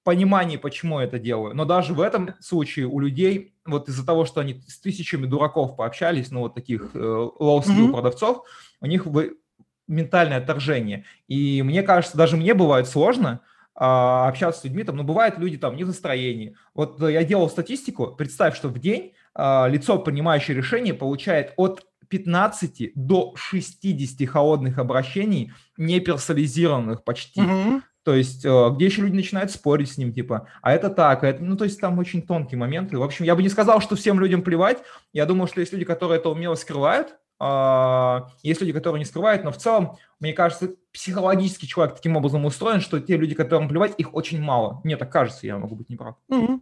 [0.09, 1.55] понимание, почему я это делаю.
[1.55, 5.77] Но даже в этом случае у людей, вот из-за того, что они с тысячами дураков
[5.77, 7.93] пообщались, ну, вот таких э, low-skill mm-hmm.
[7.93, 8.43] продавцов,
[8.81, 9.37] у них вы,
[9.87, 11.05] ментальное отторжение.
[11.27, 13.41] И мне кажется, даже мне бывает сложно
[13.75, 16.57] э, общаться с людьми, там, но бывают люди там не в настроении.
[16.73, 22.93] Вот я делал статистику, представь, что в день э, лицо, принимающее решение, получает от 15
[22.95, 27.43] до 60 холодных обращений, не персонализированных почти.
[27.43, 27.83] Mm-hmm.
[28.09, 31.29] То есть, э, где еще люди начинают спорить с ним, типа, а это так, а
[31.29, 32.97] это, ну, то есть там очень тонкие моменты.
[32.97, 34.79] В общем, я бы не сказал, что всем людям плевать.
[35.13, 39.45] Я думаю, что есть люди, которые это умело скрывают, а, есть люди, которые не скрывают,
[39.45, 43.93] но в целом, мне кажется, психологически человек таким образом устроен, что те люди, которым плевать,
[43.99, 44.81] их очень мало.
[44.85, 46.17] Мне так кажется, я могу быть неправ.
[46.33, 46.61] Mm-hmm.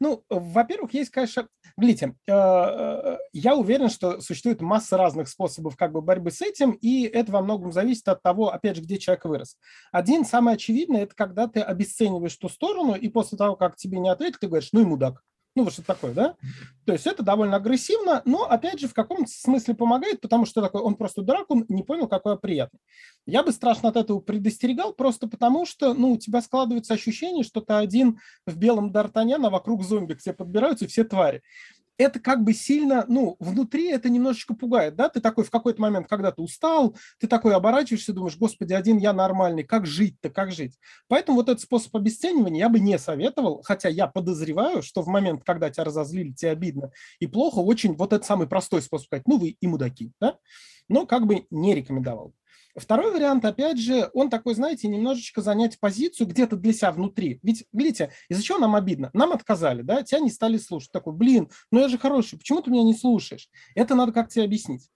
[0.00, 5.92] Ну, во-первых, есть, конечно, Глите, э, э, я уверен, что существует масса разных способов как
[5.92, 9.24] бы борьбы с этим, и это во многом зависит от того, опять же, где человек
[9.24, 9.56] вырос.
[9.90, 14.10] Один, самый очевидный, это когда ты обесцениваешь ту сторону, и после того, как тебе не
[14.10, 15.22] ответили, ты говоришь, ну и мудак.
[15.54, 16.34] Ну, вот что такое, да?
[16.86, 20.80] То есть это довольно агрессивно, но, опять же, в каком-то смысле помогает, потому что такой,
[20.80, 22.78] он просто дурак, он не понял, какое приятно.
[23.26, 27.60] Я бы страшно от этого предостерегал, просто потому что, ну, у тебя складывается ощущение, что
[27.60, 31.42] ты один в белом Д'Артаньяна, а вокруг зомби к тебе подбираются все твари
[32.02, 36.06] это как бы сильно, ну, внутри это немножечко пугает, да, ты такой в какой-то момент,
[36.08, 40.78] когда ты устал, ты такой оборачиваешься, думаешь, господи, один я нормальный, как жить-то, как жить?
[41.08, 45.42] Поэтому вот этот способ обесценивания я бы не советовал, хотя я подозреваю, что в момент,
[45.44, 49.38] когда тебя разозлили, тебе обидно и плохо, очень вот этот самый простой способ сказать, ну,
[49.38, 50.38] вы и мудаки, да,
[50.88, 52.34] но как бы не рекомендовал.
[52.74, 57.38] Второй вариант, опять же, он такой, знаете, немножечко занять позицию где-то для себя внутри.
[57.42, 59.10] Ведь, видите, из-за чего нам обидно?
[59.12, 60.90] Нам отказали, да, тебя не стали слушать.
[60.90, 63.50] Такой, блин, ну я же хороший, почему ты меня не слушаешь?
[63.74, 64.88] Это надо как тебе объяснить.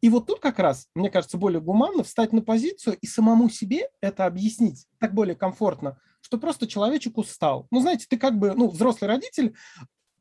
[0.00, 3.88] И вот тут как раз, мне кажется, более гуманно встать на позицию и самому себе
[4.00, 7.66] это объяснить так более комфортно, что просто человечек устал.
[7.70, 9.54] Ну, знаете, ты как бы, ну, взрослый родитель,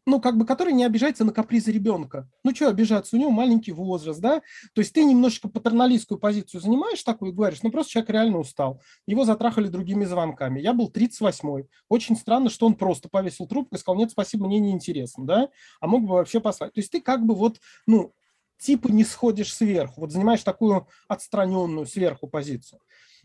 [0.05, 2.27] ну, как бы, который не обижается на капризы ребенка.
[2.43, 4.41] Ну, что обижаться, у него маленький возраст, да?
[4.73, 8.81] То есть ты немножечко патерналистскую позицию занимаешь такую и говоришь, ну, просто человек реально устал.
[9.07, 10.59] Его затрахали другими звонками.
[10.59, 11.67] Я был 38-й.
[11.87, 15.49] Очень странно, что он просто повесил трубку и сказал, нет, спасибо, мне неинтересно, да?
[15.79, 16.73] А мог бы вообще послать.
[16.73, 18.13] То есть ты как бы вот, ну,
[18.57, 22.79] типа не сходишь сверху, вот занимаешь такую отстраненную сверху позицию.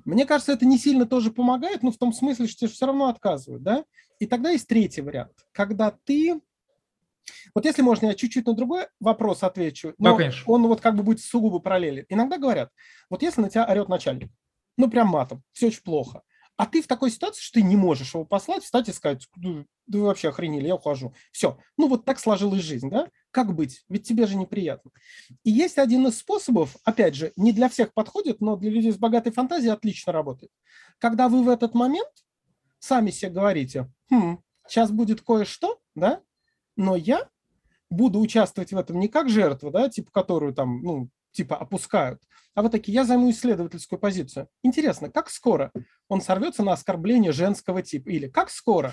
[0.05, 3.09] Мне кажется, это не сильно тоже помогает, но в том смысле, что тебе все равно
[3.09, 3.85] отказывают, да?
[4.21, 6.41] И тогда есть третий вариант, когда ты
[7.55, 11.03] вот если можно, я чуть-чуть на другой вопрос отвечу, но да, он вот как бы
[11.03, 12.07] будет сугубо параллели.
[12.09, 12.71] Иногда говорят,
[13.11, 14.31] вот если на тебя орет начальник,
[14.77, 16.23] ну прям матом, все очень плохо,
[16.59, 19.99] а ты в такой ситуации, что ты не можешь его послать, встать и сказать, да
[19.99, 21.14] вы вообще охренели, я ухожу.
[21.31, 21.57] Все.
[21.77, 23.09] Ну вот так сложилась жизнь, да?
[23.31, 23.85] Как быть?
[23.88, 24.91] Ведь тебе же неприятно.
[25.45, 28.99] И есть один из способов, опять же, не для всех подходит, но для людей с
[28.99, 30.51] богатой фантазией отлично работает.
[30.99, 32.11] Когда вы в этот момент
[32.81, 36.23] сами себе говорите, хм, сейчас будет кое-что, да,
[36.79, 37.29] но я
[37.91, 42.23] буду участвовать в этом не как жертва, да, типа, которую там, ну, типа опускают,
[42.55, 44.49] а вот такие, я займу исследовательскую позицию.
[44.62, 45.71] Интересно, как скоро
[46.09, 48.09] он сорвется на оскорбление женского типа?
[48.09, 48.93] Или как скоро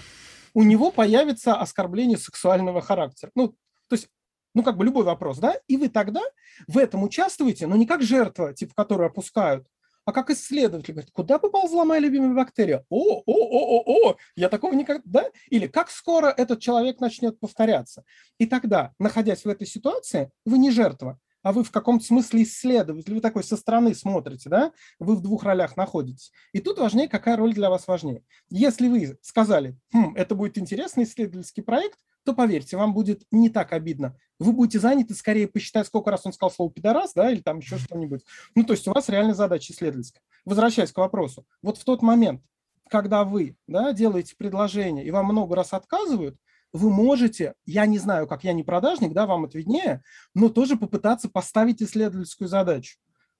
[0.53, 3.31] у него появится оскорбление сексуального характера?
[3.33, 3.49] Ну,
[3.87, 4.09] то есть,
[4.53, 5.55] ну, как бы любой вопрос, да?
[5.67, 6.21] И вы тогда
[6.67, 9.67] в этом участвуете, но не как жертва, типа, которую опускают,
[10.05, 12.85] а как исследователь говорит, куда поползла моя любимая бактерия?
[12.89, 15.29] О, о, о, о, о, я такого никогда, да?
[15.49, 18.03] Или как скоро этот человек начнет повторяться?
[18.37, 23.13] И тогда, находясь в этой ситуации, вы не жертва, а вы в каком-то смысле исследователь,
[23.13, 26.31] вы такой со стороны смотрите, да, вы в двух ролях находитесь.
[26.53, 28.23] И тут важнее, какая роль для вас важнее.
[28.49, 33.71] Если вы сказали, хм, это будет интересный исследовательский проект, то поверьте, вам будет не так
[33.71, 34.17] обидно.
[34.39, 37.77] Вы будете заняты скорее посчитать, сколько раз он сказал слово «пидорас», да, или там еще
[37.77, 38.25] что-нибудь.
[38.55, 40.21] Ну, то есть у вас реальная задача исследовательская.
[40.43, 41.45] Возвращаясь к вопросу.
[41.61, 42.41] Вот в тот момент,
[42.89, 46.35] когда вы да, делаете предложение и вам много раз отказывают,
[46.73, 50.75] вы можете, я не знаю, как я не продажник, да, вам это виднее, но тоже
[50.75, 52.97] попытаться поставить исследовательскую задачу.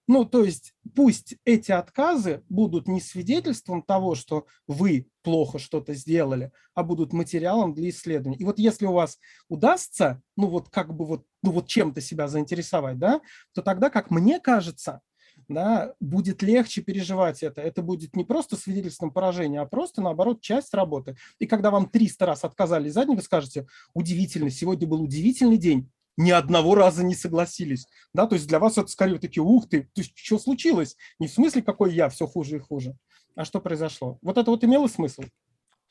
[0.07, 6.51] Ну, то есть пусть эти отказы будут не свидетельством того, что вы плохо что-то сделали,
[6.75, 8.37] а будут материалом для исследования.
[8.37, 9.17] И вот если у вас
[9.49, 13.21] удастся, ну вот как бы вот, ну вот чем-то себя заинтересовать, да,
[13.53, 15.01] то тогда, как мне кажется,
[15.47, 17.61] да, будет легче переживать это.
[17.61, 21.17] Это будет не просто свидетельством поражения, а просто, наоборот, часть работы.
[21.39, 26.31] И когда вам 300 раз отказали задним, вы скажете, удивительно, сегодня был удивительный день, ни
[26.31, 27.87] одного раза не согласились.
[28.13, 30.95] Да, то есть для вас это скорее такие, ух ты, то есть что случилось?
[31.19, 32.95] Не в смысле, какой я, все хуже и хуже,
[33.35, 34.17] а что произошло.
[34.21, 35.23] Вот это вот имело смысл?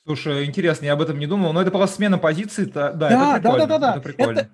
[0.07, 3.37] Слушай, интересно, я об этом не думал, но это просто смена позиции, да, да, да,
[3.37, 4.41] это да, да, да, это прикольно.
[4.41, 4.51] Это,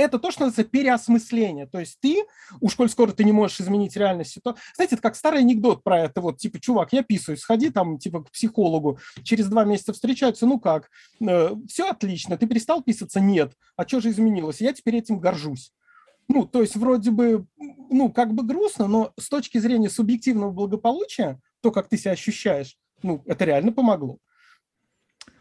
[0.00, 1.66] это то, что называется переосмысление.
[1.66, 2.24] То есть ты,
[2.60, 4.62] уж коль скоро ты не можешь изменить реальность ситуацию.
[4.74, 8.24] Знаете, это как старый анекдот про это, вот, типа, чувак, я писаю, сходи там, типа,
[8.24, 13.20] к психологу, через два месяца встречаются, ну как, э, все отлично, ты перестал писаться?
[13.20, 13.52] Нет.
[13.76, 14.60] А что же изменилось?
[14.60, 15.72] Я теперь этим горжусь.
[16.28, 17.46] Ну, то есть вроде бы,
[17.90, 22.76] ну, как бы грустно, но с точки зрения субъективного благополучия, то, как ты себя ощущаешь,
[23.02, 24.18] ну, это реально помогло.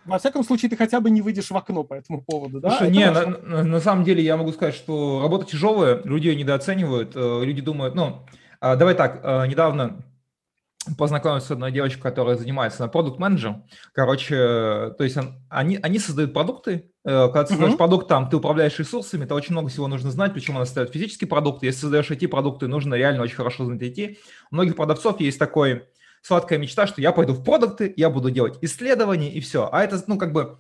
[0.10, 2.72] Во всяком случае, ты хотя бы не выйдешь в окно по этому поводу, да?
[2.72, 7.16] Слушай, не, на, на самом деле я могу сказать, что работа тяжелая, люди ее недооценивают,
[7.16, 8.26] э, люди думают, ну,
[8.60, 10.04] а, давай так, э, недавно
[10.98, 13.58] познакомился с одной девочкой, которая занимается на продукт менеджер
[13.94, 16.92] Короче, то есть он, они, они создают продукты.
[17.06, 17.78] Э, когда ты создаешь uh-huh.
[17.78, 21.28] продукт, там ты управляешь ресурсами, то очень много всего нужно знать, причем она создает физические
[21.28, 21.66] продукты.
[21.66, 24.18] Если создаешь IT-продукты, нужно реально очень хорошо знать IT.
[24.52, 25.84] У многих продавцов есть такой
[26.22, 29.70] сладкая мечта, что я пойду в продукты, я буду делать исследования и все.
[29.72, 30.58] А это, ну, как бы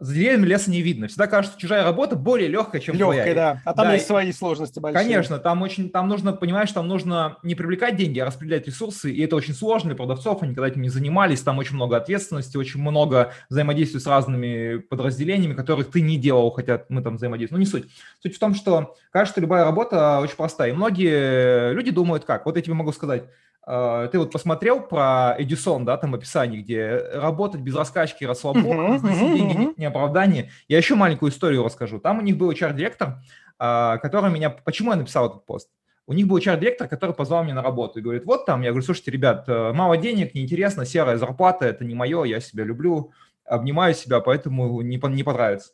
[0.00, 1.08] за деревьями леса не видно.
[1.08, 3.34] Всегда кажется, что чужая работа более легкая, чем легкая, твоя.
[3.34, 3.62] да.
[3.64, 5.04] А там да, есть свои сложности большие.
[5.04, 9.22] Конечно, там очень, там нужно, понимаешь, там нужно не привлекать деньги, а распределять ресурсы, и
[9.22, 12.80] это очень сложно для продавцов, они когда этим не занимались, там очень много ответственности, очень
[12.80, 17.60] много взаимодействия с разными подразделениями, которых ты не делал, хотя мы там взаимодействуем.
[17.60, 17.90] Ну, не суть.
[18.22, 22.56] Суть в том, что кажется, любая работа очень простая, и многие люди думают как, вот
[22.56, 23.28] я тебе могу сказать, а,
[23.66, 29.34] ты вот посмотрел про Эдисон, да, там описание, где работать без раскачки, расслабон, uh-huh, uh-huh,
[29.36, 29.74] деньги, uh-huh.
[29.76, 30.50] не оправдание.
[30.66, 32.00] Я еще маленькую историю расскажу.
[32.00, 33.22] Там у них был HR-директор,
[33.58, 34.50] а, который меня...
[34.50, 35.68] Почему я написал этот пост?
[36.06, 38.84] У них был HR-директор, который позвал меня на работу и говорит, вот там, я говорю,
[38.84, 43.12] слушайте, ребят, э, мало денег, неинтересно, серая зарплата, это не мое, я себя люблю,
[43.44, 45.70] обнимаю себя, поэтому не, не понравится.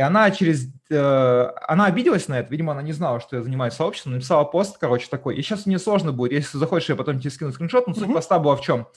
[0.00, 0.66] И она через...
[0.88, 4.78] Э, она обиделась на это, видимо, она не знала, что я занимаюсь сообществом, написала пост,
[4.78, 5.36] короче, такой.
[5.36, 8.14] И сейчас мне сложно будет, если захочешь, я потом тебе скину скриншот, но суть mm-hmm.
[8.14, 8.88] поста была в чем.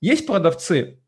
[0.00, 0.98] Есть продавцы,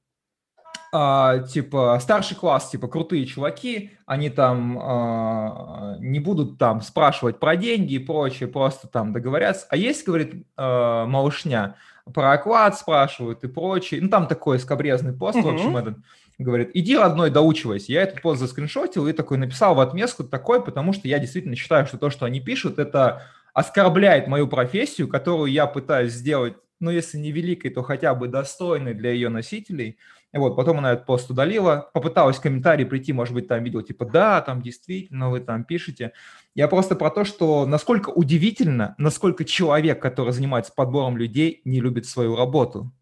[0.93, 7.57] а, типа старший класс, типа крутые чуваки, они там а, не будут там спрашивать про
[7.57, 9.67] деньги и прочее, просто там договорятся.
[9.71, 11.77] А есть, говорит, а, малышня,
[12.13, 14.01] про оклад спрашивают и прочее.
[14.01, 15.43] Ну, там такой скобрезный пост, mm-hmm.
[15.43, 15.97] в общем, этот
[16.39, 17.93] говорит, иди, родной, доучивайся.
[17.93, 21.87] Я этот пост заскриншотил и такой написал в отместку такой, потому что я действительно считаю,
[21.87, 23.23] что то, что они пишут, это
[23.55, 28.93] оскорбляет мою профессию, которую я пытаюсь сделать, ну, если не великой, то хотя бы достойной
[28.93, 29.97] для ее носителей.
[30.37, 34.05] Вот, потом она этот пост удалила, попыталась в комментарии прийти, может быть, там видел, типа,
[34.05, 36.13] да, там действительно вы там пишете.
[36.55, 42.07] Я просто про то, что насколько удивительно, насколько человек, который занимается подбором людей, не любит
[42.07, 42.93] свою работу.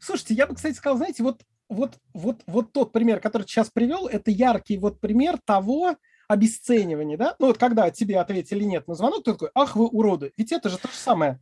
[0.00, 4.06] Слушайте, я бы, кстати, сказал, знаете, вот вот, вот, вот тот пример, который сейчас привел,
[4.06, 7.36] это яркий вот пример того обесценивания, да?
[7.38, 10.32] Ну вот когда тебе ответили нет на звонок, ты такой, ах вы уроды.
[10.36, 11.40] Ведь это же то же самое.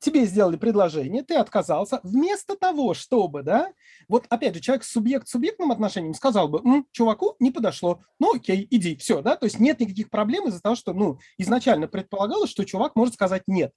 [0.00, 2.00] Тебе сделали предложение, ты отказался.
[2.02, 3.72] Вместо того, чтобы, да,
[4.08, 8.66] вот опять же, человек с субъект-субъектным отношением сказал бы, М, чуваку не подошло, ну окей,
[8.70, 12.64] иди, все, да, то есть нет никаких проблем из-за того, что, ну, изначально предполагалось, что
[12.64, 13.72] чувак может сказать нет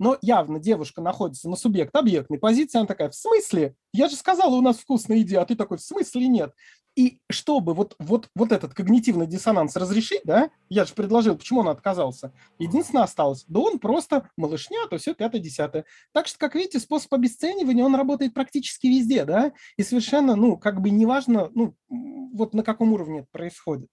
[0.00, 3.76] но явно девушка находится на субъект-объектной позиции, она такая, в смысле?
[3.92, 6.52] Я же сказала, у нас вкусная еда, а ты такой, в смысле нет?
[6.96, 11.68] И чтобы вот, вот, вот этот когнитивный диссонанс разрешить, да, я же предложил, почему он
[11.68, 15.86] отказался, единственное осталось, да он просто малышня, то все пятое-десятое.
[16.12, 20.80] Так что, как видите, способ обесценивания, он работает практически везде, да, и совершенно, ну, как
[20.80, 23.88] бы неважно, ну, вот на каком уровне это происходит.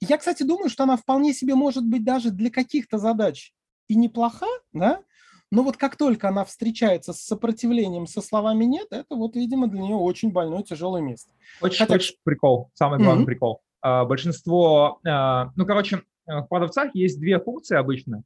[0.00, 3.54] Я, кстати, думаю, что она вполне себе может быть даже для каких-то задач
[3.88, 5.00] и неплоха, да,
[5.50, 9.80] но вот как только она встречается с сопротивлением со словами «нет», это вот, видимо, для
[9.80, 11.32] нее очень больное, тяжелое место.
[11.60, 11.94] Хочешь, Хотя...
[11.94, 12.70] хочешь прикол?
[12.74, 13.26] Самый главный mm-hmm.
[13.26, 13.60] прикол.
[13.80, 18.24] А, большинство, а, ну, короче, э, в продавцах есть две функции обычно.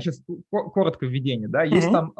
[0.00, 0.20] Сейчас
[0.52, 1.92] а, коротко введение, да, есть mm-hmm.
[1.92, 2.12] там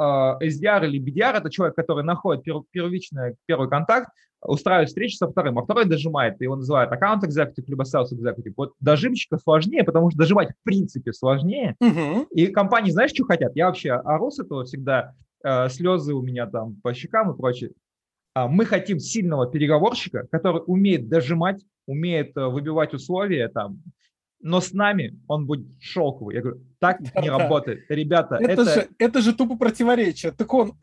[0.42, 4.09] SDR или BDR, это человек, который находит первичный первый контакт,
[4.44, 8.55] устраивает встречу со вторым, а второй дожимает, его называют аккаунт executive либо sales executive.
[8.57, 11.77] Вот дожимщика сложнее, потому что дожимать в принципе сложнее.
[11.83, 12.27] Uh-huh.
[12.31, 13.55] И компании, знаешь, что хотят?
[13.55, 17.70] Я вообще ору с этого всегда, э, слезы у меня там по щекам и прочее.
[18.35, 23.83] а, мы хотим сильного переговорщика, который умеет дожимать, умеет э, выбивать условия там,
[24.42, 26.37] но с нами он будет шелковый.
[26.37, 27.85] Я говорю, так не работает.
[27.88, 28.64] Ребята, это, это...
[28.64, 30.33] Же, это же тупо противоречие.
[30.33, 30.74] Так он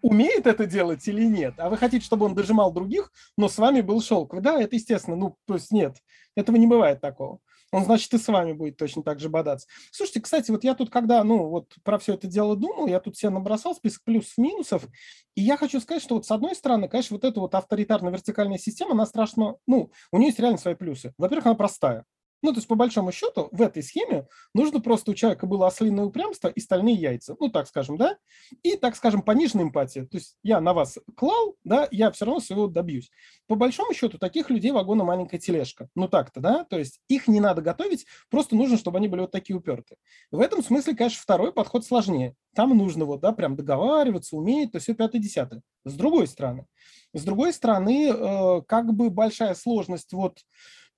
[0.00, 1.54] умеет это делать или нет?
[1.58, 4.42] А вы хотите, чтобы он дожимал других, но с вами был шелковый?
[4.42, 5.16] Да, это естественно.
[5.16, 5.96] Ну, то есть нет,
[6.34, 7.38] этого не бывает такого
[7.72, 9.66] он, значит, и с вами будет точно так же бодаться.
[9.90, 13.16] Слушайте, кстати, вот я тут, когда, ну, вот про все это дело думал, я тут
[13.16, 14.86] себе набросал список плюсов-минусов,
[15.34, 18.58] и я хочу сказать, что вот с одной стороны, конечно, вот эта вот авторитарная вертикальная
[18.58, 21.14] система, она страшно, ну, у нее есть реально свои плюсы.
[21.16, 22.04] Во-первых, она простая.
[22.42, 26.04] Ну, то есть, по большому счету, в этой схеме нужно просто у человека было ослиное
[26.04, 27.36] упрямство и стальные яйца.
[27.38, 28.18] Ну, так скажем, да?
[28.64, 30.04] И, так скажем, пониженная эмпатия.
[30.06, 33.10] То есть, я на вас клал, да, я все равно своего добьюсь.
[33.46, 35.88] По большому счету, таких людей вагона маленькая тележка.
[35.94, 36.64] Ну, так-то, да?
[36.64, 39.96] То есть, их не надо готовить, просто нужно, чтобы они были вот такие упертые.
[40.32, 42.34] В этом смысле, конечно, второй подход сложнее.
[42.54, 45.62] Там нужно вот, да, прям договариваться, уметь, то все пятое-десятое.
[45.84, 46.66] С другой стороны.
[47.14, 50.38] С другой стороны, э, как бы большая сложность вот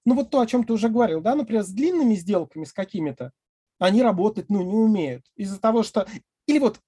[0.05, 3.33] ну вот то, о чем ты уже говорил, да, например, с длинными сделками, с какими-то,
[3.79, 5.25] они работать, ну, не умеют.
[5.37, 6.07] Из-за того, что...
[6.47, 6.81] Или вот,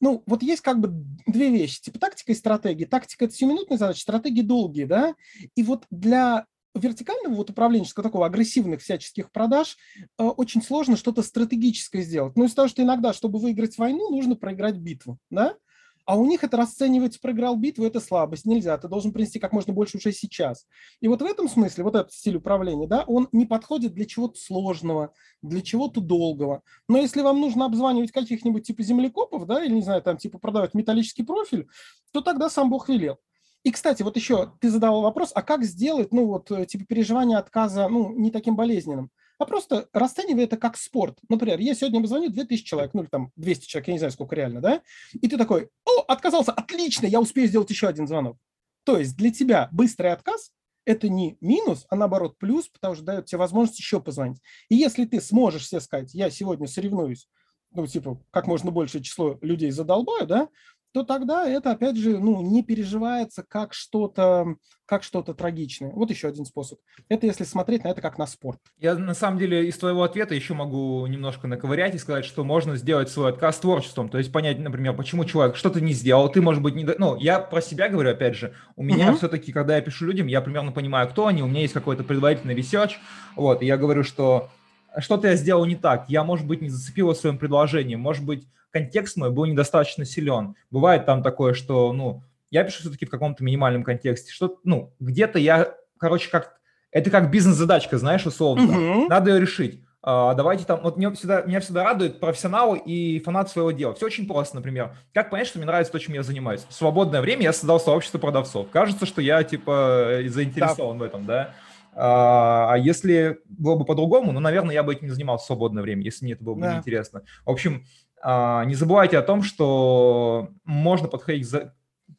[0.00, 0.88] ну, вот есть как бы
[1.26, 2.86] две вещи, типа тактика и стратегия.
[2.86, 5.14] Тактика– это сиюминутная задача, стратегии долгие, да,
[5.54, 9.76] и вот для вертикального вот управленческого, такого агрессивных всяческих продаж
[10.18, 12.34] э, очень сложно что-то стратегическое сделать.
[12.36, 15.56] Ну, из-за того, что иногда, чтобы выиграть войну, нужно проиграть битву, да,
[16.04, 19.72] а у них это расценивается, проиграл битву, это слабость, нельзя, ты должен принести как можно
[19.72, 20.66] больше уже сейчас.
[21.00, 24.38] И вот в этом смысле, вот этот стиль управления, да, он не подходит для чего-то
[24.38, 25.12] сложного,
[25.42, 26.62] для чего-то долгого.
[26.88, 30.74] Но если вам нужно обзванивать каких-нибудь типа землекопов, да, или, не знаю, там типа продавать
[30.74, 31.68] металлический профиль,
[32.12, 33.18] то тогда сам Бог велел.
[33.62, 37.38] И, кстати, вот еще ты задавал вопрос, а как сделать, ну, вот, э, типа, переживание
[37.38, 39.10] отказа, ну, не таким болезненным?
[39.42, 41.18] А просто расценивай это как спорт.
[41.28, 44.36] Например, я сегодня позвоню 2000 человек, ну или там 200 человек, я не знаю, сколько
[44.36, 44.82] реально, да?
[45.14, 48.38] И ты такой, о, отказался, отлично, я успею сделать еще один звонок.
[48.84, 50.52] То есть для тебя быстрый отказ–
[50.84, 54.38] это не минус, а наоборот плюс, потому что дает тебе возможность еще позвонить.
[54.68, 57.28] И если ты сможешь себе сказать, я сегодня соревнуюсь,
[57.74, 60.48] ну, типа, как можно большее число людей задолбаю, да,
[60.92, 64.56] то тогда это, опять же, ну, не переживается как что-то
[64.92, 65.90] как что-то трагичное.
[65.90, 66.78] Вот еще один способ.
[67.08, 68.58] Это если смотреть на это как на спорт.
[68.76, 72.76] Я на самом деле из твоего ответа еще могу немножко наковырять и сказать, что можно
[72.76, 74.10] сделать свой отказ творчеством.
[74.10, 76.84] То есть понять, например, почему человек что-то не сделал, ты, может быть, не...
[76.84, 78.52] Ну, я про себя говорю, опять же.
[78.76, 79.16] У меня угу.
[79.16, 82.54] все-таки, когда я пишу людям, я примерно понимаю, кто они, у меня есть какой-то предварительный
[82.54, 82.98] research.
[83.34, 84.50] Вот, и я говорю, что
[84.98, 86.04] что-то я сделал не так.
[86.08, 88.00] Я, может быть, не зацепил своим предложением.
[88.00, 90.56] Может быть, контекст мой был недостаточно силен.
[90.70, 95.38] Бывает там такое, что, ну, я пишу все-таки в каком-то минимальном контексте, что, ну, где-то
[95.38, 96.58] я, короче, как,
[96.90, 99.08] это как бизнес-задачка, знаешь, условно, угу.
[99.08, 99.82] надо ее решить.
[100.04, 103.94] А, давайте там, вот меня всегда, меня всегда радует профессионал и фанат своего дела.
[103.94, 104.96] Все очень просто, например.
[105.14, 106.66] Как понять, что мне нравится то, чем я занимаюсь?
[106.68, 108.68] В свободное время я создал сообщество продавцов.
[108.70, 111.04] Кажется, что я, типа, заинтересован да.
[111.04, 111.54] в этом, да?
[111.94, 115.82] А, а если было бы по-другому, ну, наверное, я бы этим не занимался в свободное
[115.82, 116.74] время, если мне это было бы да.
[116.74, 117.22] неинтересно.
[117.44, 117.84] В общем,
[118.24, 121.74] не забывайте о том, что можно подходить за...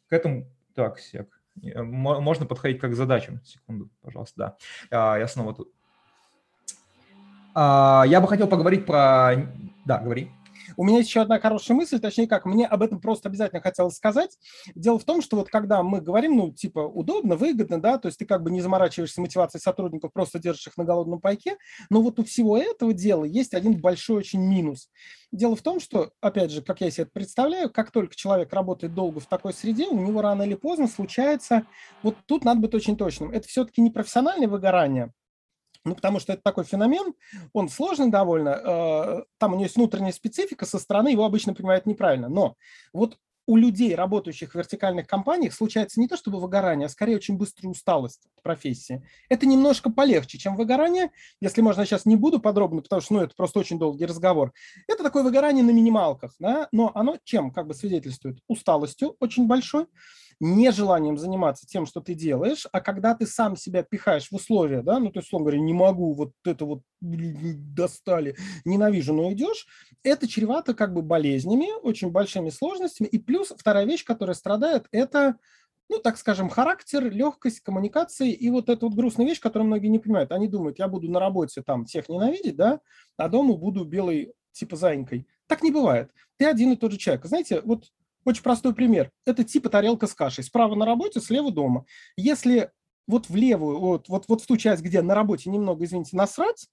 [0.10, 0.48] к этому...
[0.76, 1.42] Так, сек.
[1.56, 3.42] Можно подходить как к задачам.
[3.46, 4.58] Секунду, пожалуйста,
[4.90, 5.14] да.
[5.14, 5.72] А, я снова тут.
[7.56, 9.36] А, я бы хотел поговорить про...
[9.86, 10.32] Да, говори.
[10.78, 13.96] У меня есть еще одна хорошая мысль, точнее как, мне об этом просто обязательно хотелось
[13.96, 14.38] сказать.
[14.76, 18.20] Дело в том, что вот когда мы говорим, ну, типа, удобно, выгодно, да, то есть
[18.20, 21.58] ты как бы не заморачиваешься мотивацией сотрудников, просто держишь их на голодном пайке,
[21.90, 24.90] но вот у всего этого дела есть один большой очень минус.
[25.32, 28.94] Дело в том, что, опять же, как я себе это представляю, как только человек работает
[28.94, 31.64] долго в такой среде, у него рано или поздно случается,
[32.04, 35.12] вот тут надо быть очень точным, это все-таки не профессиональное выгорание,
[35.86, 37.14] ну, потому что это такой феномен,
[37.52, 41.86] он сложный довольно, э, там у него есть внутренняя специфика, со стороны его обычно понимают
[41.86, 42.30] неправильно.
[42.30, 42.56] Но
[42.94, 47.38] вот у людей, работающих в вертикальных компаниях, случается не то чтобы выгорание, а скорее очень
[47.38, 49.06] быстрая усталость от профессии.
[49.30, 53.36] Это немножко полегче, чем выгорание, если можно, сейчас не буду подробно, потому что ну, это
[53.36, 54.54] просто очень долгий разговор.
[54.88, 56.70] Это такое выгорание на минималках, да?
[56.72, 58.40] но оно чем как бы свидетельствует?
[58.48, 59.88] Усталостью очень большой,
[60.44, 65.00] нежеланием заниматься тем, что ты делаешь, а когда ты сам себя пихаешь в условия, да,
[65.00, 68.36] ну, то есть, условно говоря, не могу, вот это вот достали,
[68.66, 69.68] ненавижу, но идешь,
[70.04, 73.08] это чревато как бы болезнями, очень большими сложностями.
[73.08, 75.38] И плюс вторая вещь, которая страдает, это
[75.90, 80.00] ну, так скажем, характер, легкость коммуникации и вот эта вот грустная вещь, которую многие не
[80.00, 80.32] понимают.
[80.32, 82.80] Они думают, я буду на работе там всех ненавидеть, да,
[83.18, 85.28] а дома буду белой типа заинькой.
[85.48, 86.12] Так не бывает.
[86.38, 87.26] Ты один и тот же человек.
[87.26, 87.92] Знаете, вот
[88.26, 89.12] очень простой пример.
[89.26, 90.44] Это типа тарелка с кашей.
[90.44, 91.86] Справа на работе, слева дома.
[92.16, 92.72] Если
[93.08, 96.68] вот в левую, вот, вот, вот в ту часть, где на работе немного, извините, насрать,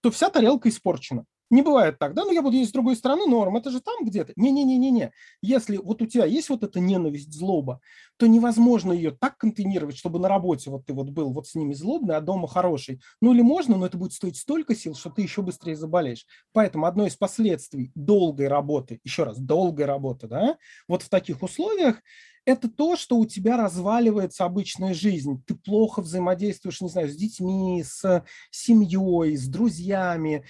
[0.00, 1.24] то вся тарелка испорчена.
[1.50, 4.04] Не бывает так, да, ну я буду есть с другой стороны, норм, это же там
[4.04, 4.32] где-то.
[4.36, 5.12] Не-не-не-не-не.
[5.40, 7.80] Если вот у тебя есть вот эта ненависть, злоба,
[8.18, 11.72] то невозможно ее так контейнировать, чтобы на работе вот ты вот был вот с ними
[11.72, 13.00] злобный, а дома хороший.
[13.22, 16.26] Ну или можно, но это будет стоить столько сил, что ты еще быстрее заболеешь.
[16.52, 22.02] Поэтому одно из последствий долгой работы, еще раз, долгой работы, да, вот в таких условиях,
[22.44, 25.42] это то, что у тебя разваливается обычная жизнь.
[25.46, 30.44] Ты плохо взаимодействуешь, не знаю, с детьми, с семьей, с друзьями,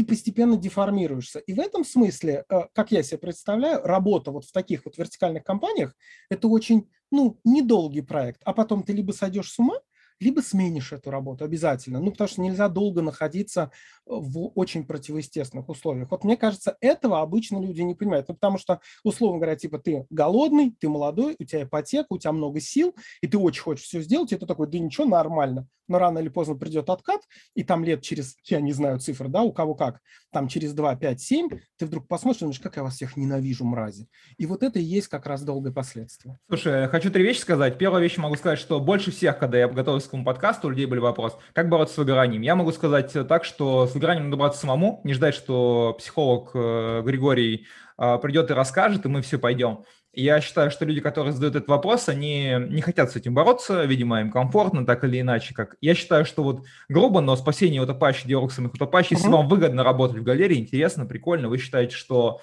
[0.00, 1.40] ты постепенно деформируешься.
[1.40, 5.44] И в этом смысле, э, как я себе представляю, работа вот в таких вот вертикальных
[5.44, 5.94] компаниях–
[6.30, 9.76] это очень, ну, недолгий проект, а потом ты либо сойдешь с ума,
[10.20, 12.00] либо сменишь эту работу обязательно.
[12.00, 13.70] Ну, потому что нельзя долго находиться
[14.06, 16.10] в очень противоестественных условиях.
[16.10, 18.28] Вот мне кажется, этого обычно люди не понимают.
[18.28, 22.32] Ну, потому что, условно говоря, типа ты голодный, ты молодой, у тебя ипотека, у тебя
[22.32, 25.66] много сил, и ты очень хочешь все сделать, и ты такой, да ничего, нормально.
[25.88, 27.22] Но рано или поздно придет откат,
[27.56, 30.00] и там лет через, я не знаю цифры, да, у кого как,
[30.30, 31.48] там через 2, 5, 7,
[31.78, 34.06] ты вдруг посмотришь, думаешь, как я вас всех ненавижу, мрази.
[34.38, 36.38] И вот это и есть как раз долгое последствие.
[36.48, 37.76] Слушай, хочу три вещи сказать.
[37.76, 41.00] Первая вещь могу сказать, что больше всех, когда я готовился этому подкасту, у людей были
[41.00, 42.42] вопросы, как бороться с выгоранием.
[42.42, 47.02] Я могу сказать так, что с выгоранием надо браться самому, не ждать, что психолог э,
[47.04, 47.66] Григорий
[47.98, 49.84] э, придет и расскажет, и мы все пойдем.
[50.12, 54.20] Я считаю, что люди, которые задают этот вопрос, они не хотят с этим бороться, видимо,
[54.20, 55.54] им комфортно, так или иначе.
[55.54, 55.76] Как.
[55.80, 59.84] Я считаю, что вот грубо, но спасение Apache, диалог самих вот Apache, если вам выгодно
[59.84, 62.40] работать в галерее, интересно, прикольно, вы считаете, что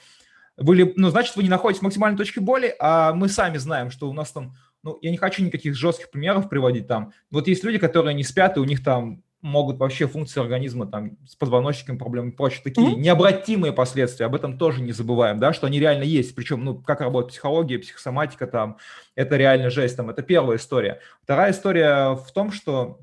[0.55, 4.09] вы, ну, значит, вы не находитесь в максимальной точке боли, а мы сами знаем, что
[4.09, 7.11] у нас там, ну, я не хочу никаких жестких примеров приводить там.
[7.31, 11.17] Вот есть люди, которые не спят, и у них там могут вообще функции организма там
[11.27, 12.99] с позвоночником проблемы и прочее, такие mm-hmm.
[12.99, 17.01] необратимые последствия, об этом тоже не забываем, да, что они реально есть, причем, ну, как
[17.01, 18.77] работает психология, психосоматика там,
[19.15, 21.01] это реально жесть там, это первая история.
[21.21, 22.99] Вторая история в том, что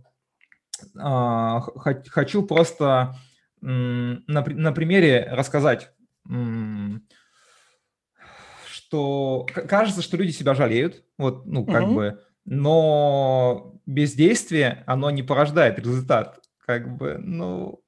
[0.94, 1.60] э,
[2.08, 3.14] хочу просто
[3.62, 5.92] э, на, на примере рассказать,
[6.28, 6.32] э,
[8.94, 11.94] что кажется, что люди себя жалеют, вот, ну, как mm-hmm.
[11.94, 16.40] бы, но бездействие, оно не порождает результат.
[16.64, 17.82] Как бы, ну,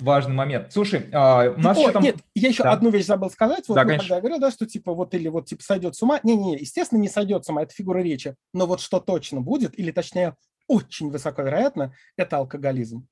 [0.00, 0.72] важный момент.
[0.72, 2.02] Слушай, а, у нас О, еще там...
[2.02, 2.72] Нет, я еще да.
[2.72, 3.68] одну вещь забыл сказать.
[3.68, 6.02] Вот да, ну, когда я говорил, да, что типа вот или вот типа сойдет с
[6.02, 6.18] ума.
[6.22, 8.34] Не-не, естественно, не сойдет с ума, это фигура речи.
[8.54, 10.36] Но вот что точно будет, или точнее
[10.66, 13.06] очень высоко вероятно, это алкоголизм.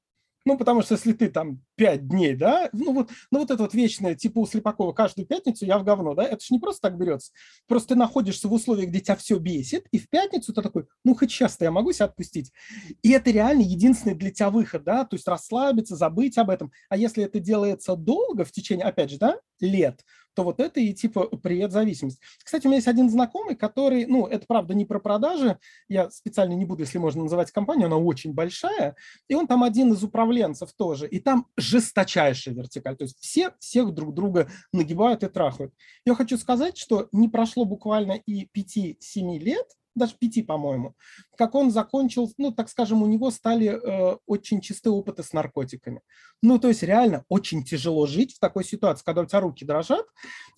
[0.48, 3.74] Ну, потому что если ты там пять дней, да, ну вот, ну вот это вот
[3.74, 6.96] вечное, типа у Слепакова, каждую пятницу я в говно, да, это же не просто так
[6.96, 7.32] берется.
[7.66, 11.14] Просто ты находишься в условиях, где тебя все бесит, и в пятницу ты такой, ну
[11.14, 12.50] хоть сейчас-то я могу себя отпустить.
[13.02, 16.72] И это реально единственный для тебя выход, да, то есть расслабиться, забыть об этом.
[16.88, 20.02] А если это делается долго, в течение, опять же, да, лет,
[20.38, 22.20] то вот это и типа привет зависимость.
[22.44, 25.58] Кстати, у меня есть один знакомый, который, ну, это правда не про продажи,
[25.88, 28.94] я специально не буду, если можно называть компанию, она очень большая,
[29.26, 33.92] и он там один из управленцев тоже, и там жесточайшая вертикаль, то есть все всех
[33.92, 35.74] друг друга нагибают и трахают.
[36.04, 39.66] Я хочу сказать, что не прошло буквально и 5-7 лет,
[39.98, 40.94] даже пяти, по-моему,
[41.36, 46.00] как он закончил, ну, так скажем, у него стали э, очень чистые опыты с наркотиками.
[46.42, 50.06] Ну, то есть реально очень тяжело жить в такой ситуации, когда у тебя руки дрожат.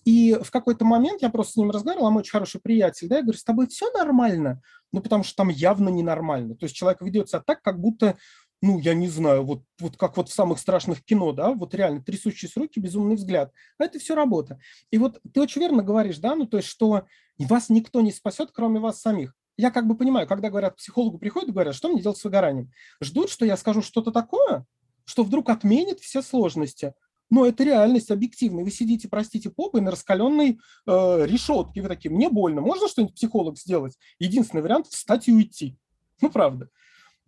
[0.05, 3.23] И в какой-то момент я просто с ним разговаривал, он очень хороший приятель, да, я
[3.23, 4.63] говорю, с тобой все нормально?
[4.93, 6.55] Ну, потому что там явно ненормально.
[6.57, 8.17] То есть человек ведет себя так, как будто
[8.63, 12.03] ну, я не знаю, вот, вот как вот в самых страшных кино, да, вот реально
[12.03, 13.53] трясущиеся руки, безумный взгляд.
[13.79, 14.59] А это все работа.
[14.91, 17.05] И вот ты очень верно говоришь, да, ну, то есть, что
[17.39, 19.35] вас никто не спасет, кроме вас самих.
[19.57, 22.71] Я как бы понимаю, когда говорят, психологу приходят, говорят, что мне делать с выгоранием?
[23.03, 24.67] Ждут, что я скажу что-то такое,
[25.05, 26.95] что вдруг отменит все сложности.
[27.31, 28.65] Но это реальность объективная.
[28.65, 31.81] Вы сидите, простите, попой на раскаленной э, решетке.
[31.81, 32.61] Вы такие, мне больно.
[32.61, 33.97] Можно что-нибудь психолог сделать?
[34.19, 35.79] Единственный вариант– встать и уйти.
[36.21, 36.69] Ну, правда.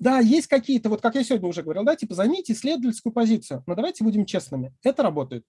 [0.03, 3.77] Да, есть какие-то, вот как я сегодня уже говорил, да, типа займите исследовательскую позицию, но
[3.77, 5.45] давайте будем честными, это работает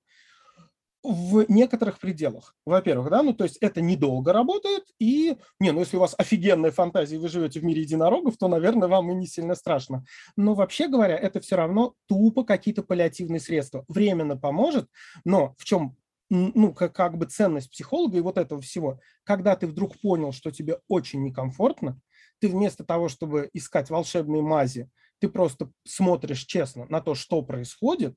[1.01, 2.55] в некоторых пределах.
[2.63, 6.69] Во-первых, да, ну то есть это недолго работает, и, не, ну если у вас офигенная
[6.69, 10.05] фантазия, вы живете в мире единорогов, то, наверное, вам и не сильно страшно.
[10.37, 13.85] Но вообще говоря, это все равно тупо какие-то паллиативные средства.
[13.87, 14.87] Временно поможет,
[15.25, 15.97] но в чем
[16.29, 20.51] ну, как, как бы ценность психолога и вот этого всего, когда ты вдруг понял, что
[20.51, 21.99] тебе очень некомфортно,
[22.39, 28.15] ты вместо того, чтобы искать волшебные мази, ты просто смотришь честно на то, что происходит,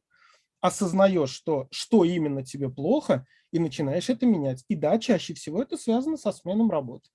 [0.60, 4.64] осознаешь, что, что именно тебе плохо, и начинаешь это менять.
[4.68, 7.08] И да, чаще всего это связано со сменом работы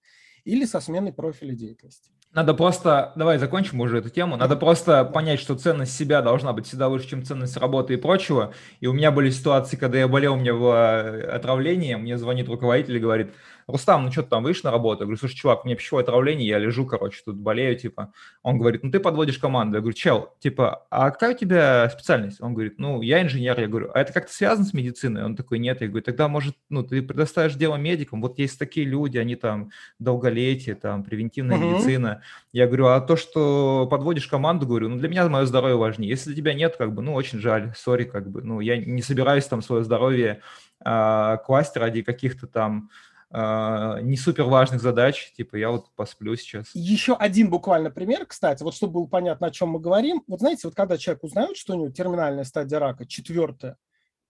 [0.44, 2.12] или со сменой профиля деятельности.
[2.34, 6.66] Надо просто, давай закончим уже эту тему, надо просто понять, что ценность себя должна быть
[6.66, 8.54] всегда выше, чем ценность работы и прочего.
[8.80, 11.00] И у меня были ситуации, когда я болел, у меня было
[11.30, 13.34] отравление, мне звонит руководитель и говорит,
[13.68, 15.02] Рустам, ну что ты там, выйдешь на работу?
[15.02, 18.14] Я говорю, слушай, чувак, у меня пищевое отравление, я лежу, короче, тут болею, типа.
[18.44, 19.78] Он говорит, ну ты подводишь команду.
[19.78, 22.42] Я говорю, чел, типа, а какая у тебя специальность?
[22.42, 23.60] Он говорит, ну я инженер.
[23.60, 25.24] Я говорю, а это как-то связано с медициной?
[25.24, 25.82] Он такой, нет.
[25.82, 28.22] Я говорю, тогда, может, ну ты предоставишь дело медикам?
[28.22, 31.74] Вот есть такие люди, они там долголетие, там превентивная uh-huh.
[31.74, 32.22] медицина.
[32.54, 36.10] Я говорю, а то, что подводишь команду, говорю, ну для меня мое здоровье важнее.
[36.10, 39.46] Если тебя нет, как бы, ну очень жаль, сори, как бы, ну я не собираюсь
[39.46, 40.42] там свое здоровье
[40.84, 42.90] э, класть ради каких-то там
[43.34, 46.70] не супер важных задач, типа я вот посплю сейчас.
[46.74, 50.24] Еще один буквально пример, кстати, вот чтобы было понятно, о чем мы говорим.
[50.28, 53.78] Вот знаете, вот когда человек узнает, что у него терминальная стадия рака, четвертая,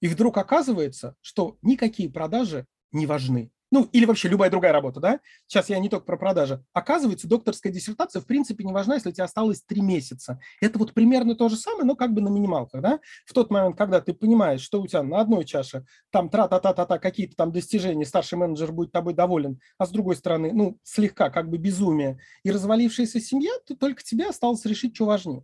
[0.01, 5.19] и вдруг оказывается, что никакие продажи не важны ну, или вообще любая другая работа, да,
[5.47, 9.11] сейчас я не только про продажи, оказывается, докторская диссертация в принципе не важна, если у
[9.13, 10.39] тебя осталось три месяца.
[10.59, 12.99] Это вот примерно то же самое, но как бы на минималках, да.
[13.25, 17.35] В тот момент, когда ты понимаешь, что у тебя на одной чаше там тра-та-та-та-та какие-то
[17.35, 21.57] там достижения, старший менеджер будет тобой доволен, а с другой стороны, ну, слегка как бы
[21.57, 25.43] безумие и развалившаяся семья, то только тебе осталось решить, что важнее.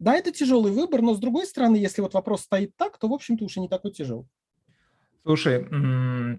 [0.00, 3.12] Да, это тяжелый выбор, но с другой стороны, если вот вопрос стоит так, то, в
[3.12, 4.26] общем-то, уж и не такой тяжелый.
[5.22, 5.66] Слушай,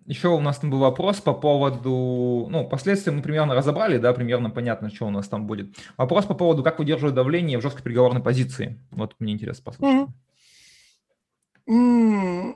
[0.07, 4.49] еще у нас там был вопрос по поводу, ну, последствия мы примерно разобрали, да, примерно
[4.49, 5.75] понятно, что у нас там будет.
[5.97, 8.81] Вопрос по поводу, как выдерживать давление в жесткой переговорной позиции.
[8.89, 10.09] Вот мне интересно послушать.
[11.69, 12.55] Mm-hmm.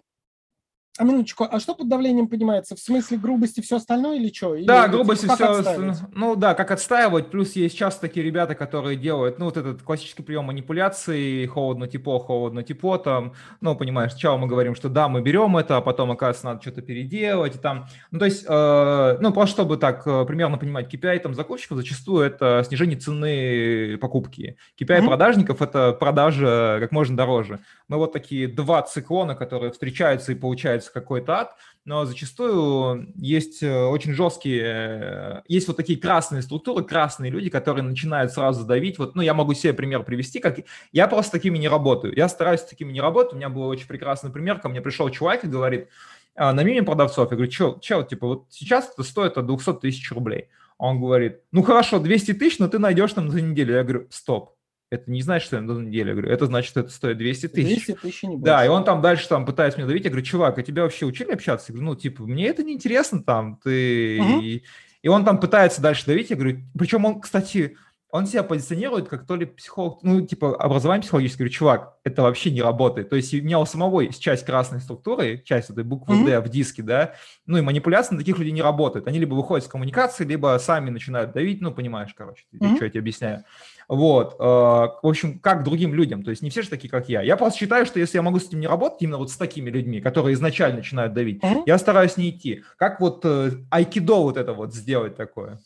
[0.98, 2.74] А минуточку, а что под давлением понимается?
[2.74, 4.56] В смысле грубости все остальное или что?
[4.56, 5.98] Или, да, грубости все, отставить?
[6.14, 10.24] ну да, как отстаивать, плюс есть часто такие ребята, которые делают, ну вот этот классический
[10.24, 15.76] прием манипуляции, холодно-тепло, холодно-тепло, там, ну понимаешь, сначала мы говорим, что да, мы берем это,
[15.76, 19.76] а потом, оказывается, надо что-то переделать, и там, ну то есть, э, ну просто чтобы
[19.76, 25.08] так э, примерно понимать, KPI там закупщиков зачастую это снижение цены покупки, KPI mm-hmm.
[25.08, 27.60] продажников это продажа как можно дороже.
[27.90, 31.56] Мы вот такие два циклона, которые встречаются и получаются получается какой-то ад,
[31.86, 37.84] но зачастую есть э, очень жесткие, э, есть вот такие красные структуры, красные люди, которые
[37.84, 38.98] начинают сразу давить.
[38.98, 40.60] Вот, ну, я могу себе пример привести, как
[40.92, 42.16] я просто такими не работаю.
[42.16, 43.34] Я стараюсь с такими не работать.
[43.34, 44.60] У меня был очень прекрасный пример.
[44.60, 45.90] Ко мне пришел чувак и говорит,
[46.36, 47.32] «А, на минимум продавцов.
[47.32, 50.50] Я говорю, что, чел, типа, вот сейчас это стоит от 200 тысяч рублей.
[50.78, 53.76] Он говорит, ну хорошо, 200 тысяч, но ты найдешь там за неделю.
[53.76, 54.55] Я говорю, стоп,
[54.96, 56.10] это не значит, что я на неделю.
[56.10, 57.86] Я говорю, это значит, что это стоит 200 тысяч.
[57.86, 58.46] 200 тысяч не больше.
[58.46, 60.04] Да, и он там дальше там пытается меня давить.
[60.04, 61.72] Я говорю, чувак, а тебя вообще учили общаться?
[61.72, 64.20] Я говорю, ну, типа, мне это не интересно там, ты...
[64.22, 64.42] Угу.
[64.42, 64.64] И,
[65.02, 66.30] и он там пытается дальше давить.
[66.30, 67.78] Я говорю, причем он, кстати,
[68.16, 71.44] он себя позиционирует как то ли психолог, ну, типа, образование психологическое.
[71.44, 73.10] Говорю, чувак, это вообще не работает.
[73.10, 76.26] То есть у меня у самого есть часть красной структуры, часть этой буквы mm-hmm.
[76.26, 77.16] D в диске, да,
[77.46, 79.06] ну, и манипуляции на таких людей не работают.
[79.08, 82.76] Они либо выходят с коммуникации, либо сами начинают давить, ну, понимаешь, короче, mm-hmm.
[82.78, 83.44] что я тебе объясняю.
[83.88, 87.22] Вот, э, в общем, как другим людям, то есть не все же такие, как я.
[87.22, 89.70] Я просто считаю, что если я могу с этим не работать, именно вот с такими
[89.70, 91.64] людьми, которые изначально начинают давить, mm-hmm.
[91.66, 92.64] я стараюсь не идти.
[92.78, 95.60] Как вот э, айкидо вот это вот сделать такое?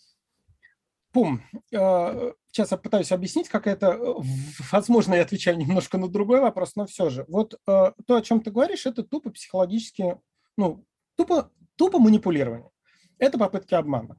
[1.14, 1.42] Пум.
[1.72, 3.98] Э, сейчас я пытаюсь объяснить, как это...
[4.72, 7.26] Возможно, я отвечаю немножко на другой вопрос, но все же.
[7.28, 10.18] Вот то, о чем ты говоришь, это тупо психологически,
[10.58, 12.70] ну, тупо, тупо манипулирование.
[13.18, 14.18] Это попытки обмана.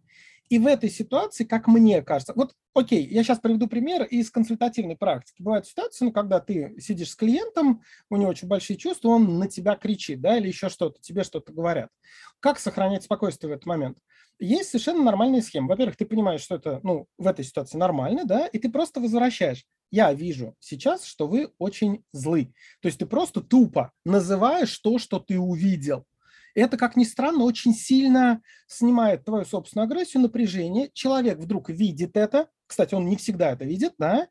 [0.50, 4.96] И в этой ситуации, как мне кажется, вот окей, я сейчас приведу пример из консультативной
[4.96, 5.40] практики.
[5.40, 9.46] Бывают ситуации, ну, когда ты сидишь с клиентом, у него очень большие чувства, он на
[9.46, 11.88] тебя кричит, да, или еще что-то, тебе что-то говорят.
[12.40, 13.98] Как сохранять спокойствие в этот момент?
[14.40, 15.68] Есть совершенно нормальная схема.
[15.68, 19.64] Во-первых, ты понимаешь, что это, ну, в этой ситуации нормально, да, и ты просто возвращаешь.
[19.92, 22.52] Я вижу сейчас, что вы очень злы.
[22.80, 26.06] То есть ты просто тупо называешь то, что ты увидел.
[26.54, 30.90] Это, как ни странно, очень сильно снимает твою собственную агрессию, напряжение.
[30.92, 34.28] Человек вдруг видит это, кстати, он не всегда это видит, да,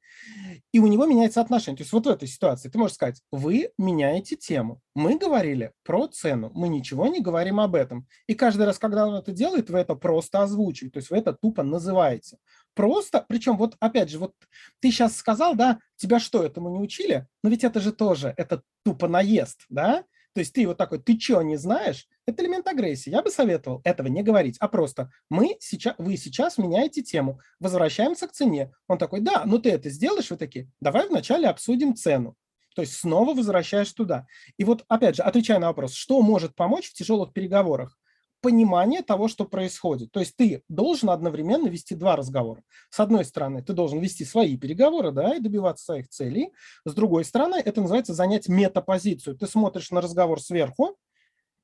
[0.71, 1.75] и у него меняется отношение.
[1.75, 4.79] То есть вот в этой ситуации ты можешь сказать, вы меняете тему.
[4.95, 8.07] Мы говорили про цену, мы ничего не говорим об этом.
[8.27, 11.33] И каждый раз, когда он это делает, вы это просто озвучиваете, то есть вы это
[11.33, 12.37] тупо называете.
[12.75, 14.33] Просто, причем вот опять же, вот
[14.79, 17.27] ты сейчас сказал, да, тебя что, этому не учили?
[17.43, 20.05] Но ведь это же тоже, это тупо наезд, да?
[20.39, 22.07] То есть ты вот такой, ты что, не знаешь?
[22.25, 23.09] Это элемент агрессии.
[23.09, 28.25] Я бы советовал этого не говорить, а просто мы сейчас, вы сейчас меняете тему, возвращаемся
[28.25, 28.71] к цене.
[28.87, 32.37] Он такой, да, ну ты это сделаешь, вы такие, давай вначале обсудим цену.
[32.73, 34.27] То есть снова возвращаешь туда.
[34.55, 37.98] И вот опять же, отвечая на вопрос, что может помочь в тяжелых переговорах?
[38.41, 40.11] Понимание того, что происходит.
[40.11, 42.63] То есть ты должен одновременно вести два разговора.
[42.89, 46.51] С одной стороны, ты должен вести свои переговоры, да, и добиваться своих целей.
[46.85, 49.37] С другой стороны, это называется занять метапозицию.
[49.37, 50.97] Ты смотришь на разговор сверху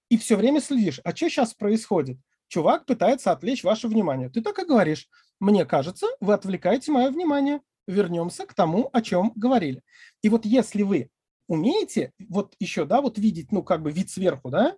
[0.09, 2.17] и все время следишь, а что сейчас происходит?
[2.47, 4.29] Чувак пытается отвлечь ваше внимание.
[4.29, 5.07] Ты так и говоришь,
[5.39, 7.61] мне кажется, вы отвлекаете мое внимание.
[7.87, 9.81] Вернемся к тому, о чем говорили.
[10.21, 11.09] И вот если вы
[11.47, 14.75] умеете вот еще, да, вот видеть, ну, как бы вид сверху, да,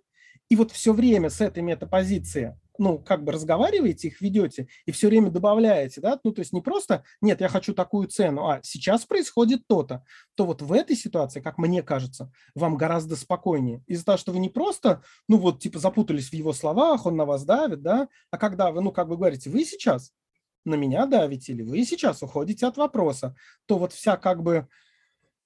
[0.48, 5.08] и вот все время с этой метапозиции ну, как бы разговариваете, их ведете и все
[5.08, 9.04] время добавляете, да, ну, то есть не просто, нет, я хочу такую цену, а сейчас
[9.04, 10.04] происходит то-то,
[10.36, 13.82] то вот в этой ситуации, как мне кажется, вам гораздо спокойнее.
[13.86, 17.24] Из-за того, что вы не просто, ну, вот, типа, запутались в его словах, он на
[17.24, 20.12] вас давит, да, а когда вы, ну, как бы говорите, вы сейчас
[20.64, 23.34] на меня давите или вы сейчас уходите от вопроса,
[23.66, 24.68] то вот вся, как бы,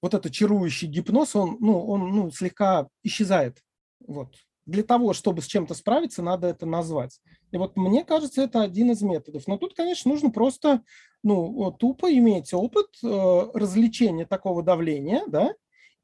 [0.01, 3.63] вот этот чарующий гипноз, он, ну, он, ну, слегка исчезает,
[4.05, 4.35] вот,
[4.65, 7.19] для того, чтобы с чем-то справиться, надо это назвать.
[7.51, 9.47] И вот мне кажется, это один из методов.
[9.47, 10.81] Но тут, конечно, нужно просто
[11.23, 13.07] ну, тупо иметь опыт э,
[13.53, 15.53] развлечения такого давления, да,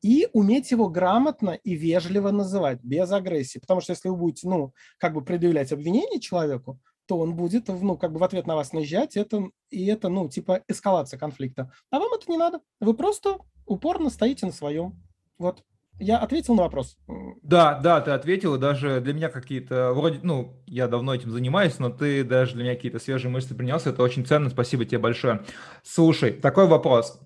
[0.01, 3.59] и уметь его грамотно и вежливо называть, без агрессии.
[3.59, 7.97] Потому что если вы будете, ну, как бы предъявлять обвинение человеку, то он будет, ну,
[7.97, 11.71] как бы в ответ на вас наезжать, это, и это, ну, типа эскалация конфликта.
[11.89, 12.61] А вам это не надо.
[12.79, 15.01] Вы просто упорно стоите на своем.
[15.37, 15.63] Вот
[15.99, 16.97] я ответил на вопрос.
[17.43, 21.79] Да, да, ты ответил, и даже для меня какие-то, вроде, ну, я давно этим занимаюсь,
[21.79, 25.41] но ты даже для меня какие-то свежие мысли принес, это очень ценно, спасибо тебе большое.
[25.83, 27.19] Слушай, такой вопрос,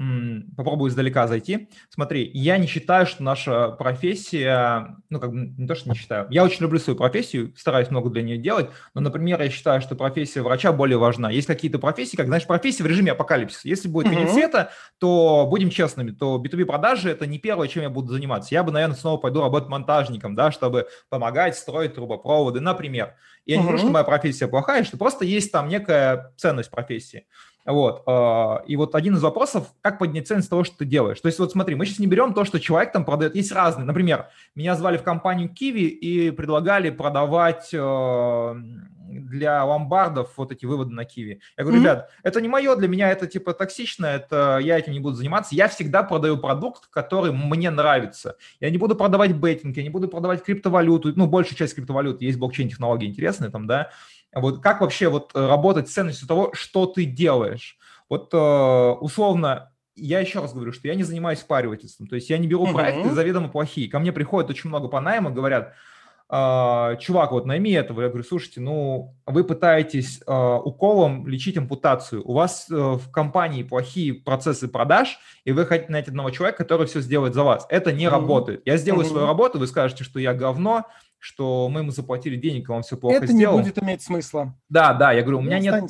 [0.55, 1.69] попробую издалека зайти.
[1.89, 6.27] Смотри, я не считаю, что наша профессия, ну, как бы не то, что не считаю,
[6.29, 9.95] я очень люблю свою профессию, стараюсь много для нее делать, но, например, я считаю, что
[9.95, 11.29] профессия врача более важна.
[11.29, 13.67] Есть какие-то профессии, как, знаешь, профессия в режиме апокалипсиса.
[13.67, 14.33] Если будет конец mm-hmm.
[14.33, 18.53] света, то, будем честными, то B2B продажи– это не первое, чем я буду заниматься.
[18.53, 23.15] Я бы, наверное, снова пойду работать монтажником, да, чтобы помогать строить трубопроводы, например.
[23.45, 27.27] Я не говорю, что моя профессия плохая, что просто есть там некая ценность профессии.
[27.65, 28.03] Вот.
[28.07, 31.19] А, и вот один из вопросов, как поднять ценность того, что ты делаешь.
[31.19, 33.35] То есть вот смотри, мы сейчас не берем то, что человек там продает.
[33.35, 33.85] Есть разные.
[33.85, 38.55] Например, меня звали в компанию Kiwi и предлагали продавать а,
[39.21, 41.39] для ломбардов вот эти выводы на Киви.
[41.57, 41.83] Я говорю, mm-hmm.
[41.83, 45.55] ребят, это не мое, для меня это типа токсично, это я этим не буду заниматься.
[45.55, 48.37] Я всегда продаю продукт, который мне нравится.
[48.59, 52.37] Я не буду продавать бейтинг, я не буду продавать криптовалюту, ну, большая часть криптовалют, есть
[52.37, 53.91] блокчейн-технологии интересные там, да.
[54.35, 57.77] Вот как вообще вот работать с ценностью того, что ты делаешь?
[58.09, 62.37] Вот э, условно, я еще раз говорю, что я не занимаюсь паривательством, то есть я
[62.37, 62.73] не беру uh-huh.
[62.73, 63.89] проекты заведомо плохие.
[63.89, 65.73] Ко мне приходит очень много по найму, говорят,
[66.35, 68.01] а, чувак, вот найми этого.
[68.01, 72.27] Я говорю, слушайте, ну, вы пытаетесь а, уколом лечить ампутацию.
[72.27, 76.87] У вас э, в компании плохие процессы продаж, и вы хотите найти одного человека, который
[76.87, 77.67] все сделает за вас.
[77.69, 78.09] Это не mm-hmm.
[78.09, 78.61] работает.
[78.65, 79.09] Я сделаю mm-hmm.
[79.09, 80.85] свою работу, вы скажете, что я говно,
[81.23, 83.57] что мы ему заплатили денег, и он все плохо это сделал.
[83.57, 84.53] Это не будет иметь смысла.
[84.67, 85.89] Да, да, я говорю, у меня нет...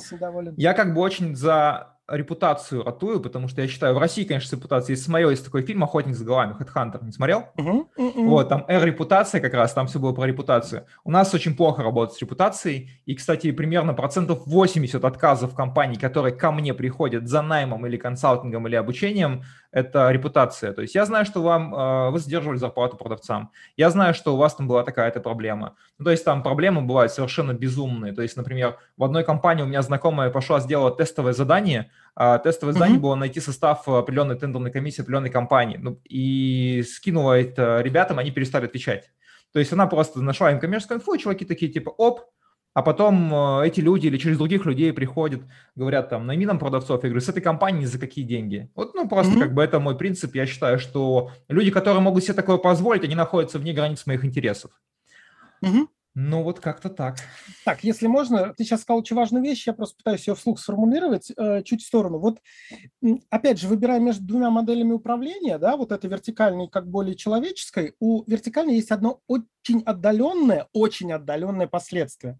[0.56, 4.52] Я как бы очень за репутацию ратую, потому что я считаю, в России, конечно, с
[4.52, 7.46] репутацией, есть смотрел, есть такой фильм «Охотник за головами», «Хэдхантер», не смотрел?
[7.56, 8.26] Uh-huh, uh-uh.
[8.26, 10.86] Вот, там «Р-репутация» как раз, там все было про репутацию.
[11.02, 16.34] У нас очень плохо работает с репутацией, и, кстати, примерно процентов 80 отказов компаний, которые
[16.34, 19.42] ко мне приходят за наймом или консалтингом или обучением,
[19.74, 20.72] это репутация.
[20.72, 24.36] То есть я знаю, что вам, э, вы задерживали зарплату продавцам, я знаю, что у
[24.36, 25.74] вас там была такая-то проблема.
[25.98, 28.12] Ну, то есть там проблемы бывают совершенно безумные.
[28.12, 32.72] То есть, например, в одной компании у меня знакомая пошла, сделала тестовое задание, а тестовое
[32.72, 33.02] задание mm-hmm.
[33.02, 35.78] было найти состав определенной тендерной комиссии определенной компании.
[35.82, 39.10] Ну, и скинула это ребятам, они перестали отвечать.
[39.52, 42.20] То есть она просто нашла им коммерческую инфу, чуваки такие типа, оп,
[42.74, 45.42] а потом э, эти люди или через других людей приходят,
[45.76, 47.02] говорят там, найми нам продавцов.
[47.04, 48.68] Я говорю, с этой компании за какие деньги?
[48.74, 49.40] Вот, ну, просто mm-hmm.
[49.40, 50.34] как бы это мой принцип.
[50.34, 54.72] Я считаю, что люди, которые могут себе такое позволить, они находятся вне границ моих интересов.
[55.64, 55.86] Mm-hmm.
[56.16, 57.16] Ну, вот как-то так.
[57.64, 61.32] Так, если можно, ты сейчас сказал очень важную вещь, я просто пытаюсь ее вслух сформулировать
[61.36, 62.20] э, чуть в сторону.
[62.20, 62.38] Вот,
[63.30, 68.22] опять же, выбирая между двумя моделями управления, да, вот этой вертикальной как более человеческой, у
[68.30, 72.38] вертикальной есть одно очень отдаленное, очень отдаленное последствие.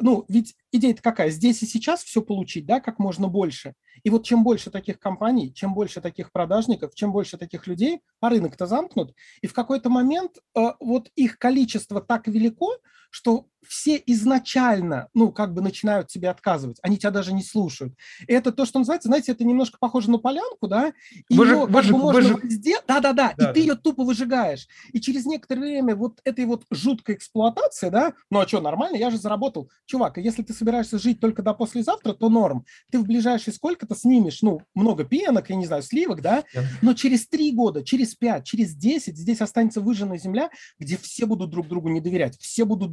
[0.00, 1.30] Ну, ведь идея-то какая?
[1.30, 3.74] Здесь и сейчас все получить, да, как можно больше.
[4.02, 8.28] И вот чем больше таких компаний, чем больше таких продажников, чем больше таких людей, а
[8.28, 12.72] рынок-то замкнут, и в какой-то момент э, вот их количество так велико,
[13.14, 17.94] что все изначально, ну, как бы начинают тебе отказывать, они тебя даже не слушают.
[18.26, 20.92] И это то, что называется, знаете, это немножко похоже на полянку, да,
[21.28, 22.44] и Выжиг, ее выжиг, можно выжиг.
[22.44, 24.66] везде, да-да-да, и ты ее тупо выжигаешь.
[24.92, 29.10] И через некоторое время вот этой вот жуткой эксплуатации, да, ну, а что, нормально, я
[29.10, 29.70] же заработал.
[29.86, 32.64] Чувак, а если ты собираешься жить только до послезавтра, то норм.
[32.90, 36.44] Ты в ближайшие сколько-то снимешь, ну, много пенок, я не знаю, сливок, да,
[36.82, 41.50] но через три года, через пять, через десять здесь останется выжженная земля, где все будут
[41.50, 42.92] друг другу не доверять, все будут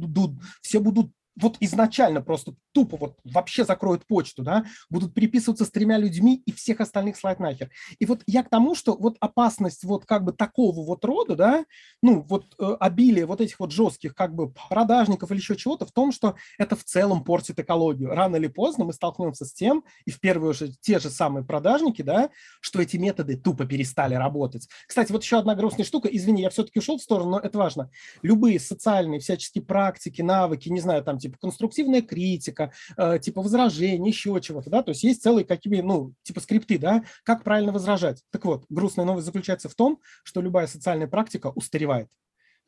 [0.62, 5.98] все будут вот изначально просто тупо вот вообще закроют почту, да, будут переписываться с тремя
[5.98, 7.70] людьми и всех остальных слать нахер.
[7.98, 11.64] И вот я к тому, что вот опасность вот как бы такого вот рода, да,
[12.02, 15.92] ну вот э, обилие вот этих вот жестких как бы продажников или еще чего-то в
[15.92, 18.10] том, что это в целом портит экологию.
[18.10, 22.02] Рано или поздно мы столкнемся с тем, и в первую очередь те же самые продажники,
[22.02, 22.30] да,
[22.60, 24.68] что эти методы тупо перестали работать.
[24.86, 27.90] Кстати, вот еще одна грустная штука, извини, я все-таки ушел в сторону, но это важно.
[28.22, 34.38] Любые социальные всяческие практики, навыки, не знаю, там типа конструктивная критика, э, типа возражение, еще
[34.40, 38.22] чего-то, да, то есть есть целые какие, ну, типа скрипты, да, как правильно возражать.
[38.30, 42.08] Так вот, грустная новость заключается в том, что любая социальная практика устаревает.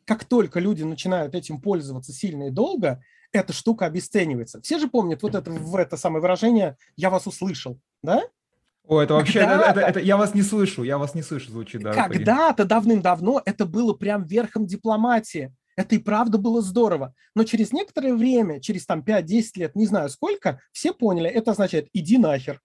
[0.05, 3.03] Как только люди начинают этим пользоваться сильно и долго,
[3.33, 4.61] эта штука обесценивается.
[4.63, 8.23] Все же помнят вот это, в это самое выражение «я вас услышал», да?
[8.87, 11.83] О, это вообще, это, это, это, я вас не слышу, я вас не слышу, звучит,
[11.83, 11.93] да.
[11.93, 15.55] Когда-то давным-давно это было прям верхом дипломатии.
[15.77, 17.15] Это и правда было здорово.
[17.35, 21.89] Но через некоторое время, через там 5-10 лет, не знаю сколько, все поняли, это означает
[21.93, 22.61] «иди нахер».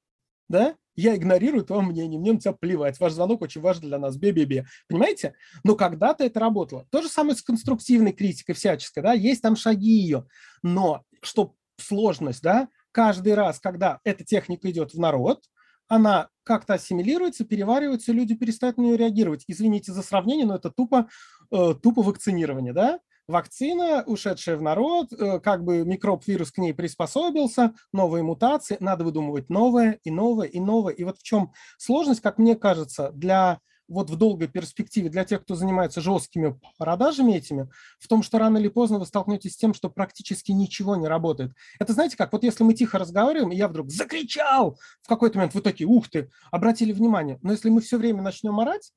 [0.48, 0.76] Да?
[0.96, 3.00] Я игнорирую твое мнение, мне на тебя плевать.
[3.00, 4.66] Ваш звонок очень важен для нас, бе-бе-бе.
[4.90, 5.34] Понимаете?
[5.64, 6.88] Но когда-то это работало.
[6.92, 10.26] То же самое с конструктивной критикой всяческой, да, есть там шаги ее.
[10.62, 15.46] Но что сложность, да, каждый раз, когда эта техника идет в народ,
[15.90, 19.44] она как-то ассимилируется, переваривается, люди перестают на нее реагировать.
[19.48, 21.10] Извините за сравнение, но это тупо,
[21.52, 23.00] э, тупо вакцинирование, да?
[23.28, 29.50] Вакцина, ушедшая в народ, э, как бы микроб-вирус к ней приспособился, новые мутации, надо выдумывать
[29.50, 30.94] новое и новое и новое.
[30.94, 33.60] И вот в чем сложность, как мне кажется, для
[33.90, 37.70] вот в долгой перспективе для тех, кто занимается жесткими продажами этими,
[38.00, 41.52] в том, что рано или поздно вы столкнетесь с тем, что практически ничего не работает.
[41.80, 45.56] Это знаете как, вот если мы тихо разговариваем, и я вдруг закричал, в какой-то момент
[45.56, 47.40] вы такие, ух ты, обратили внимание.
[47.42, 48.94] Но если мы все время начнем орать,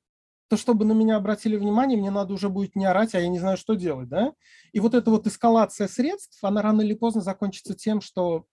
[0.47, 3.39] то чтобы на меня обратили внимание, мне надо уже будет не орать, а я не
[3.39, 4.33] знаю, что делать, да?
[4.71, 8.45] И вот эта вот эскалация средств, она рано или поздно закончится тем, что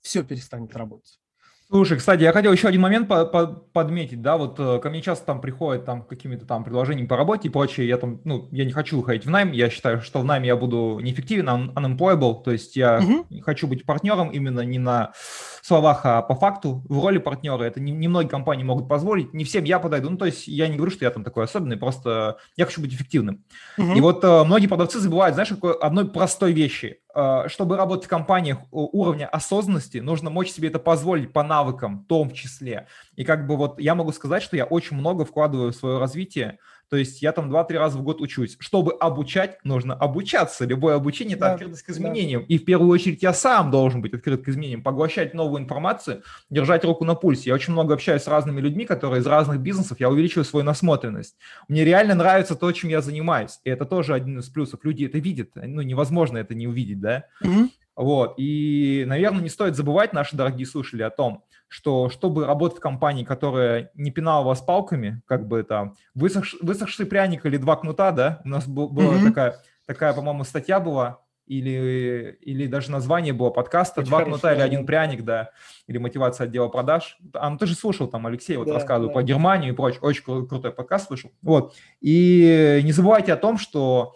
[0.00, 1.20] все перестанет работать.
[1.68, 5.02] Слушай, кстати, я хотел еще один момент по по подметить, да, вот э, ко мне
[5.02, 8.64] часто там приходят там какими-то там предложениями по работе и прочее, я там, ну, я
[8.64, 12.42] не хочу уходить в найм, я считаю, что в найме я буду неэффективен, un unemployable,
[12.44, 13.26] то есть я угу.
[13.42, 15.12] хочу быть партнером именно не на
[15.60, 19.44] словах, а по факту, в роли партнера, это не, не многие компании могут позволить, не
[19.44, 22.38] всем я подойду, ну, то есть я не говорю, что я там такой особенный, просто
[22.56, 23.44] я хочу быть эффективным.
[23.76, 23.92] Угу.
[23.94, 27.00] И вот э, многие продавцы забывают, знаешь, какой одной простой вещи,
[27.46, 32.30] чтобы работать в компаниях уровня осознанности, нужно мочь себе это позволить по навыкам, в том
[32.30, 32.86] числе.
[33.14, 36.58] И как бы вот я могу сказать, что я очень много вкладываю в свое развитие,
[36.88, 38.56] то есть я там 2-3 раза в год учусь.
[38.60, 40.64] Чтобы обучать, нужно обучаться.
[40.64, 42.42] Любое обучение– это да, открытость к изменениям.
[42.42, 42.46] Да.
[42.48, 46.84] И в первую очередь я сам должен быть открыт к изменениям, поглощать новую информацию, держать
[46.84, 47.50] руку на пульсе.
[47.50, 51.36] Я очень много общаюсь с разными людьми, которые из разных бизнесов, я увеличиваю свою насмотренность.
[51.68, 53.60] Мне реально нравится то, чем я занимаюсь.
[53.64, 54.80] И это тоже один из плюсов.
[54.84, 55.50] Люди это видят.
[55.54, 57.24] Ну, невозможно это не увидеть, да?
[57.42, 57.70] Угу.
[57.96, 58.34] Вот.
[58.36, 63.24] И, наверное, не стоит забывать, наши дорогие слушатели, о том, что чтобы работать в компании,
[63.24, 68.40] которая не пинала вас палками, как бы это высох, высохший пряник или два кнута, да,
[68.44, 69.28] у нас был, была mm-hmm.
[69.28, 69.56] такая,
[69.86, 74.62] такая, по-моему, статья была, или, или даже название было подкаста Очень «Два хорошо, кнута или
[74.62, 75.50] один пряник», да,
[75.86, 77.18] или «Мотивация отдела продаж».
[77.34, 79.14] А, ну, ты же слушал там, Алексей вот да, рассказывал да.
[79.14, 81.30] про Германию и прочее, очень крутой подкаст слышал.
[81.42, 84.14] Вот, и не забывайте о том, что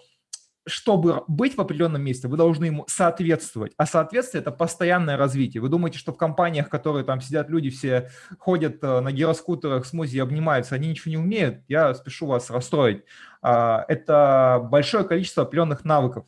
[0.71, 3.73] чтобы быть в определенном месте, вы должны ему соответствовать.
[3.77, 5.61] А соответствие– это постоянное развитие.
[5.61, 10.17] Вы думаете, что в компаниях, которые там сидят люди, все ходят э, на гироскутерах, смузи
[10.17, 11.63] и обнимаются, они ничего не умеют?
[11.69, 13.05] Я спешу вас расстроить.
[13.43, 16.25] А, это большое количество определенных навыков.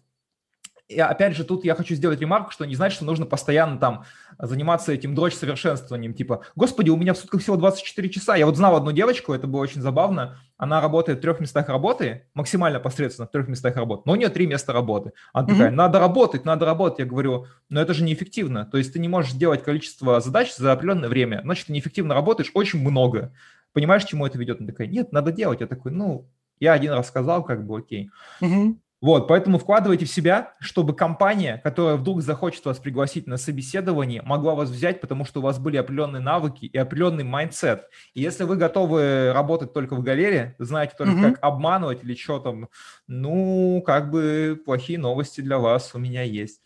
[0.92, 4.04] И опять же, тут я хочу сделать ремарку, что не значит, что нужно постоянно там
[4.38, 6.14] заниматься этим дрочь совершенствованием.
[6.14, 8.36] Типа, господи, у меня в сутках всего 24 часа.
[8.36, 10.38] Я вот знал одну девочку, это было очень забавно.
[10.56, 14.28] Она работает в трех местах работы, максимально посредственно в трех местах работы, но у нее
[14.28, 15.12] три места работы.
[15.32, 15.50] Она mm-hmm.
[15.50, 17.00] такая, надо работать, надо работать.
[17.00, 18.66] Я говорю, но это же неэффективно.
[18.66, 21.40] То есть ты не можешь сделать количество задач за определенное время.
[21.42, 23.32] Значит, ты неэффективно работаешь очень много.
[23.72, 24.60] Понимаешь, чему это ведет?
[24.60, 25.60] Она такая, нет, надо делать.
[25.60, 26.28] Я такой, ну,
[26.60, 28.10] я один раз сказал, как бы окей.
[28.40, 28.76] Mm-hmm.
[29.02, 34.54] Вот, поэтому вкладывайте в себя, чтобы компания, которая вдруг захочет вас пригласить на собеседование, могла
[34.54, 37.88] вас взять, потому что у вас были определенные навыки и определенный mindset.
[38.14, 41.32] И если вы готовы работать только в галерее, знаете только, mm-hmm.
[41.32, 42.68] как обманывать или что там,
[43.08, 46.62] ну, как бы плохие новости для вас у меня есть.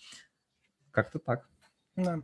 [0.91, 1.49] Как-то так.
[1.97, 2.21] Да.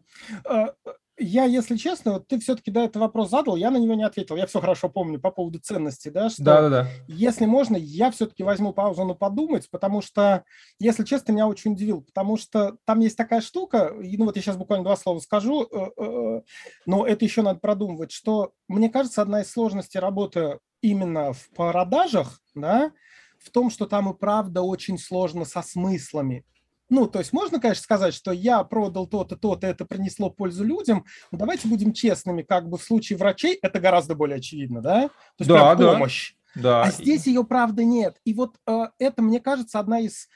[1.18, 4.36] Я, если честно, вот ты все-таки да, этот вопрос задал, я на него не ответил.
[4.36, 6.88] Я все хорошо помню по поводу ценности, да, что да, да, да.
[7.06, 10.44] если можно, я все-таки возьму паузу на подумать, потому что,
[10.78, 14.42] если честно, меня очень удивил, потому что там есть такая штука, и, ну вот я
[14.42, 16.42] сейчас буквально два слова скажу, э, э,
[16.86, 22.40] но это еще надо продумывать, что, мне кажется, одна из сложностей работы именно в продажах,
[22.54, 22.90] да,
[23.38, 26.44] в том, что там и правда очень сложно со смыслами.
[26.92, 31.06] Ну, то есть можно, конечно, сказать, что я продал то-то, то-то, это принесло пользу людям,
[31.30, 35.08] но давайте будем честными, как бы в случае врачей это гораздо более очевидно, да?
[35.08, 36.34] То есть да, прям помощь.
[36.54, 36.82] Да.
[36.82, 38.18] А здесь ее, правда, нет.
[38.26, 40.28] И вот э, это, мне кажется, одна из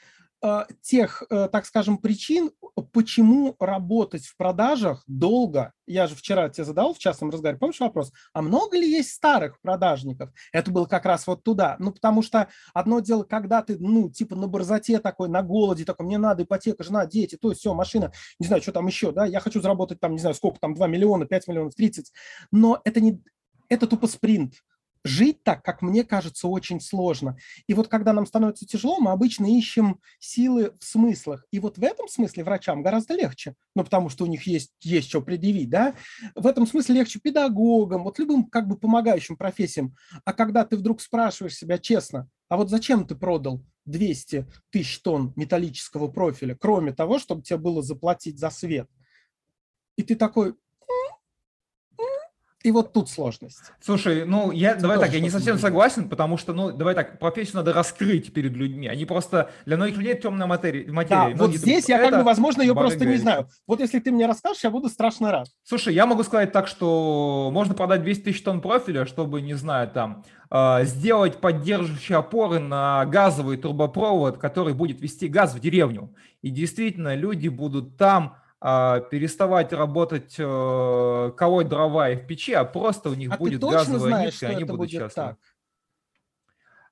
[0.81, 2.51] тех, э, так скажем, причин,
[2.91, 5.73] почему работать в продажах долго.
[5.87, 9.59] Я же вчера тебе задал в частном разговоре, помнишь вопрос, а много ли есть старых
[9.61, 10.29] продажников?
[10.51, 11.75] Это было как раз вот туда.
[11.79, 16.05] Ну, потому что одно дело, когда ты, ну, типа на борзоте такой, на голоде такой,
[16.05, 19.25] мне надо ипотека, жена, дети, то есть все, машина, не знаю, что там еще, да,
[19.25, 22.11] я хочу заработать там, не знаю, сколько там, 2 миллиона, 5 миллионов, 30,
[22.51, 23.21] но это не,
[23.69, 24.55] это тупо спринт
[25.03, 27.37] жить так, как мне кажется, очень сложно.
[27.67, 31.45] И вот когда нам становится тяжело, мы обычно ищем силы в смыслах.
[31.51, 35.09] И вот в этом смысле врачам гораздо легче, ну, потому что у них есть, есть
[35.09, 35.93] что предъявить, да.
[36.35, 39.95] В этом смысле легче педагогам, вот любым как бы помогающим профессиям.
[40.25, 45.33] А когда ты вдруг спрашиваешь себя честно, а вот зачем ты продал 200 тысяч тонн
[45.35, 48.89] металлического профиля, кроме того, чтобы тебе было заплатить за свет?
[49.97, 50.55] И ты такой,
[52.67, 53.71] и вот тут сложность.
[53.79, 57.17] Слушай, ну я Это давай так, я не совсем согласен, потому что, ну, давай так,
[57.17, 58.89] профессию надо раскрыть перед людьми.
[58.89, 60.91] Они просто для многих людей темная материя.
[60.91, 61.33] материя.
[61.33, 63.47] Да, вот здесь думают, я как бы, возможно, ее просто не знаю.
[63.67, 65.47] Вот если ты мне расскажешь, я буду страшно рад.
[65.63, 69.87] Слушай, я могу сказать так, что можно продать 200 тысяч тонн профиля, чтобы, не знаю,
[69.87, 76.13] там, э, сделать поддерживающие опоры на газовый трубопровод, который будет вести газ в деревню.
[76.41, 82.65] И действительно, люди будут там а, переставать работать, э, колоть дрова и в печи, а
[82.65, 85.09] просто у них а будет газовая знаешь, нитка, и они будут счастливы.
[85.09, 85.37] Так?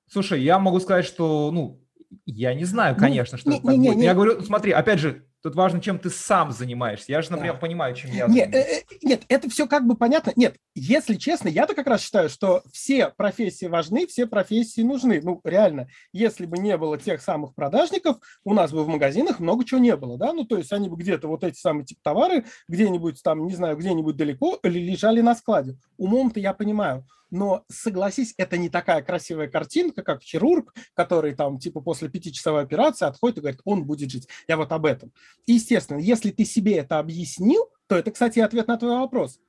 [0.07, 1.81] Слушай, я могу сказать, что, ну,
[2.25, 3.97] я не знаю, ну, конечно, что не, это не, не, будет.
[3.97, 4.05] Не.
[4.05, 7.11] Я говорю, смотри, опять же, Тут важно, чем ты сам занимаешься.
[7.11, 7.59] Я же, например, да.
[7.59, 8.67] понимаю, чем я нет, занимаюсь.
[8.67, 10.33] Э, э, нет, это все как бы понятно.
[10.35, 15.21] Нет, если честно, я-то как раз считаю, что все профессии важны, все профессии нужны.
[15.21, 19.63] Ну, реально, если бы не было тех самых продажников, у нас бы в магазинах много
[19.65, 20.33] чего не было, да?
[20.33, 23.77] Ну, то есть они бы где-то вот эти самые тип товары где-нибудь там, не знаю,
[23.77, 25.77] где-нибудь далеко лежали на складе.
[25.97, 31.81] Умом-то я понимаю но согласись, это не такая красивая картинка, как хирург, который там типа
[31.81, 34.27] после пятичасовой операции отходит и говорит, он будет жить.
[34.47, 35.11] Я вот об этом.
[35.45, 39.39] И, естественно, если ты себе это объяснил, то это, кстати, ответ на твой вопрос.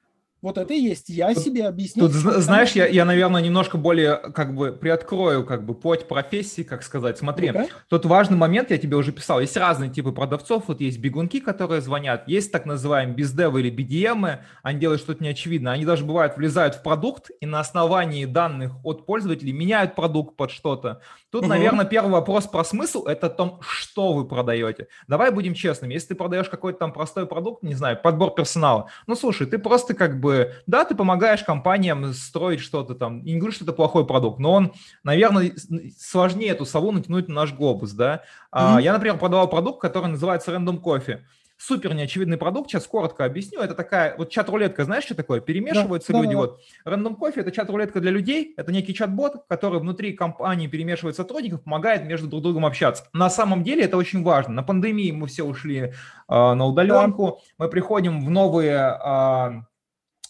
[0.46, 1.08] Вот это и есть.
[1.08, 2.04] Я тут, себе объясню.
[2.04, 6.84] Тут, знаешь, я, я, наверное, немножко более как бы приоткрою как бы путь профессии, как
[6.84, 7.18] сказать.
[7.18, 7.68] Смотри, okay.
[7.88, 9.40] тут важный момент, я тебе уже писал.
[9.40, 10.68] Есть разные типы продавцов.
[10.68, 12.28] Вот есть бегунки, которые звонят.
[12.28, 14.38] Есть так называемые бездевы или BDM.
[14.62, 15.72] Они делают что-то неочевидное.
[15.72, 20.52] Они даже бывают влезают в продукт и на основании данных от пользователей меняют продукт под
[20.52, 21.00] что-то.
[21.36, 21.50] Тут, угу.
[21.50, 24.86] наверное, первый вопрос про смысл– это о том, что вы продаете.
[25.08, 25.92] Давай будем честными.
[25.92, 29.94] Если ты продаешь какой-то там простой продукт, не знаю, подбор персонала, ну, слушай, ты просто
[29.94, 30.35] как бы,
[30.66, 33.20] да, ты помогаешь компаниям строить что-то там.
[33.20, 34.72] И не говорю, что это плохой продукт, но он,
[35.02, 35.52] наверное,
[35.98, 38.22] сложнее эту сову натянуть на наш глобус, да.
[38.52, 38.78] Угу.
[38.78, 41.20] Я, например, продавал продукт, который называется Random Coffee
[41.58, 43.60] супер неочевидный продукт, сейчас коротко объясню.
[43.60, 45.40] Это такая, вот чат-рулетка, знаешь, что такое?
[45.40, 46.32] Перемешиваются да, люди.
[46.32, 51.16] Да, вот Random Coffee– это чат-рулетка для людей, это некий чат-бот, который внутри компании перемешивает
[51.16, 53.04] сотрудников, помогает между друг другом общаться.
[53.12, 54.54] На самом деле это очень важно.
[54.54, 55.92] На пандемии мы все ушли э,
[56.28, 57.64] на удаленку, да.
[57.64, 59.62] мы приходим в новые э,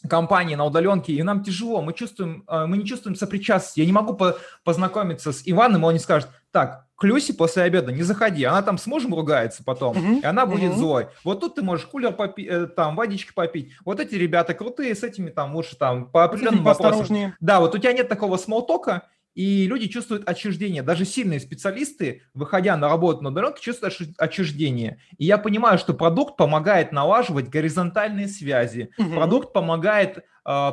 [0.08, 3.80] компании на удаленке, и нам тяжело, мы чувствуем, э, мы не чувствуем сопричастности.
[3.80, 7.64] Я не могу по познакомиться с Иваном, и он не скажет, так, к Люсе после
[7.64, 10.78] обеда не заходи, она там с мужем ругается потом, uh-huh, и она будет uh-huh.
[10.78, 11.06] злой.
[11.24, 13.72] Вот тут ты можешь кулер попить, э, там, водички попить.
[13.84, 17.34] Вот эти ребята крутые, с этими там лучше там по определенным вопросам.
[17.40, 19.02] Да, вот у тебя нет такого смолтока,
[19.36, 20.82] и люди чувствуют отчуждение.
[20.82, 24.98] Даже сильные специалисты, выходя на работу на удаленке, чувствуют отчуждение.
[25.18, 28.90] И я понимаю, что продукт помогает налаживать горизонтальные связи.
[28.96, 29.10] Угу.
[29.10, 30.22] Продукт помогает э,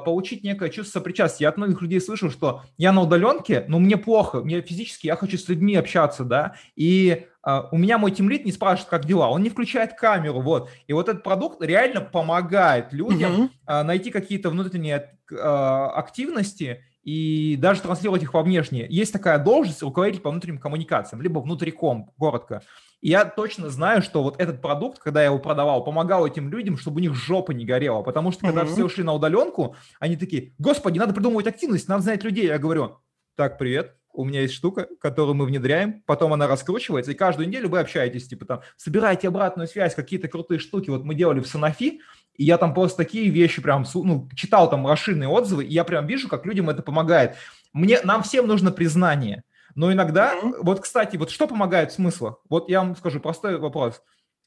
[0.06, 1.46] получить некое чувство сопричастия.
[1.46, 5.18] Я от многих людей слышу, что я на удаленке, но мне плохо, мне физически, я
[5.18, 9.28] хочу с людьми общаться, да, и э, у меня мой тимлит не спрашивает, как дела,
[9.30, 10.70] он не включает камеру, вот.
[10.88, 13.50] И вот этот продукт реально помогает людям угу.
[13.68, 18.88] э, найти какие-то внутренние э, активности и даже транслировать их во внешнее.
[18.90, 22.62] Есть такая должность руководитель по внутренним коммуникациям, либо внутриком, коротко.
[23.02, 26.78] И я точно знаю, что вот этот продукт, когда я его продавал, помогал этим людям,
[26.78, 28.02] чтобы у них жопа не горела.
[28.02, 28.74] Потому что когда mm-hmm.
[28.74, 32.46] все ушли на удаленку, они такие, господи, надо придумывать активность, надо знать людей.
[32.46, 33.00] Я говорю,
[33.36, 37.68] так, привет, у меня есть штука, которую мы внедряем, потом она раскручивается, и каждую неделю
[37.68, 40.90] вы общаетесь, типа там, собираете обратную связь, какие-то крутые штуки.
[40.90, 42.00] Вот мы делали в Санафи,
[42.36, 46.08] и я там просто такие вещи прям, ну, читал там расширенные отзывы, и я прям
[46.08, 47.36] вижу, как людям это помогает.
[47.74, 49.44] Мне, нам всем нужно признание.
[49.76, 50.58] Но иногда, mm-hmm.
[50.62, 52.40] вот, кстати, вот что помогает в смыслах?
[52.50, 54.02] Вот я вам скажу простой вопрос.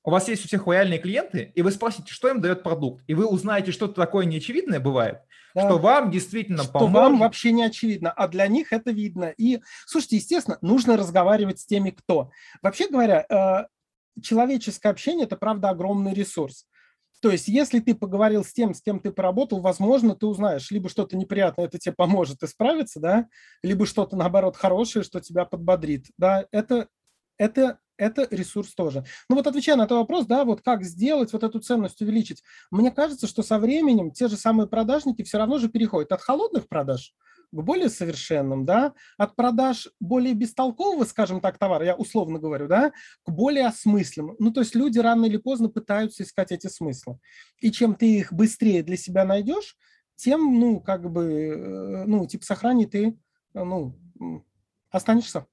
[0.04, 3.14] У вас есть у всех лояльные клиенты, и вы спросите, что им дает продукт, и
[3.14, 5.18] вы узнаете, что-то такое неочевидное бывает,
[5.52, 5.62] да.
[5.62, 6.94] что вам действительно что поможет.
[6.94, 9.34] вам вообще не очевидно, а для них это видно.
[9.36, 12.30] И, слушайте, естественно, нужно разговаривать с теми, кто.
[12.62, 16.66] Вообще говоря, э, человеческое общение– это, правда, огромный ресурс.
[17.22, 20.88] То есть, если ты поговорил с тем, с кем ты поработал, возможно, ты узнаешь либо
[20.88, 23.26] что-то неприятное, это тебе поможет исправиться, да,
[23.62, 26.88] либо что-то, наоборот, хорошее, что тебя подбодрит, да, это,
[27.38, 29.04] это это ресурс тоже.
[29.28, 32.90] Ну вот отвечая на этот вопрос, да, вот как сделать вот эту ценность увеличить, мне
[32.90, 37.14] кажется, что со временем те же самые продажники все равно же переходят от холодных продаж
[37.62, 42.92] более совершенным, да, от продаж более бестолкового, скажем так, товара, я условно говорю, да,
[43.24, 44.36] к более осмысленным.
[44.38, 47.18] Ну, то есть люди рано или поздно пытаются искать эти смыслы.
[47.60, 49.76] И чем ты их быстрее для себя найдешь,
[50.16, 53.18] тем, ну, как бы, э, ну, типа, сохрани ты,
[53.54, 53.94] ну,
[54.90, 55.46] останешься.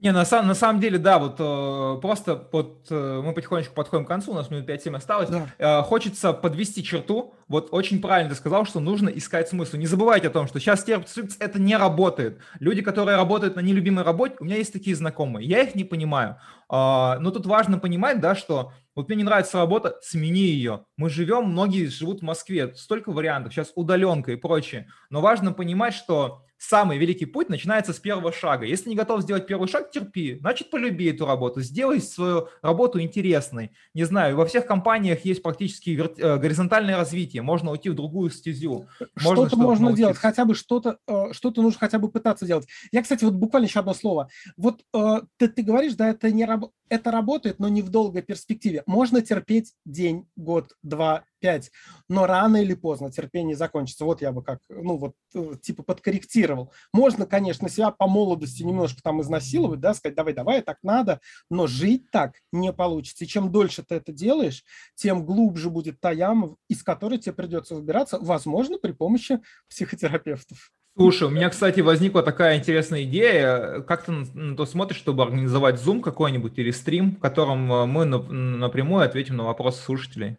[0.00, 4.04] Не, на, самом, на самом деле, да, вот э, просто вот, э, мы потихонечку подходим
[4.04, 5.28] к концу, у нас минут 5-7 осталось.
[5.28, 5.48] Да.
[5.58, 7.34] Э, хочется подвести черту.
[7.48, 9.76] Вот очень правильно ты сказал, что нужно искать смысл.
[9.76, 12.38] Не забывайте о том, что сейчас терпсикс это не работает.
[12.60, 16.36] Люди, которые работают на нелюбимой работе, у меня есть такие знакомые, я их не понимаю.
[16.70, 20.84] Э, но тут важно понимать, да, что вот мне не нравится работа, смени ее.
[20.96, 24.88] Мы живем, многие живут в Москве, столько вариантов, сейчас удаленка и прочее.
[25.08, 28.66] Но важно понимать, что самый великий путь начинается с первого шага.
[28.66, 30.38] Если не готов сделать первый шаг, терпи.
[30.40, 31.60] Значит, полюби эту работу.
[31.60, 33.70] Сделай свою работу интересной.
[33.94, 37.42] Не знаю, во всех компаниях есть практически э, горизонтальное развитие.
[37.42, 38.88] Можно уйти в другую стезю.
[39.16, 39.96] Что-то можно научиться.
[39.96, 42.66] делать, хотя бы что-то, э, что-то нужно хотя бы пытаться делать.
[42.90, 44.28] Я, кстати, вот буквально еще одно слово.
[44.56, 46.57] Вот э, ты, ты говоришь, да, это не раб...
[46.88, 48.82] это работает, но не в долгой перспективе.
[48.86, 51.70] Можно терпеть день, год, два, 5.
[52.08, 54.04] Но рано или поздно терпение закончится.
[54.04, 56.72] Вот я бы как, ну вот, э, типа подкорректировал.
[56.92, 61.66] Можно, конечно, себя по молодости немножко там изнасиловать, да, сказать, давай, давай, так надо, но
[61.66, 63.24] жить так не получится.
[63.24, 67.74] И чем дольше ты это делаешь, тем глубже будет та яма, из которой тебе придется
[67.74, 70.72] выбираться, возможно, при помощи психотерапевтов.
[70.98, 73.82] Слушай, у меня, кстати, возникла такая интересная идея.
[73.82, 78.04] Как ты на то смотришь, чтобы организовать Zoom какой-нибудь или стрим, в котором э, мы
[78.04, 80.38] напрямую ответим на вопросы слушателей?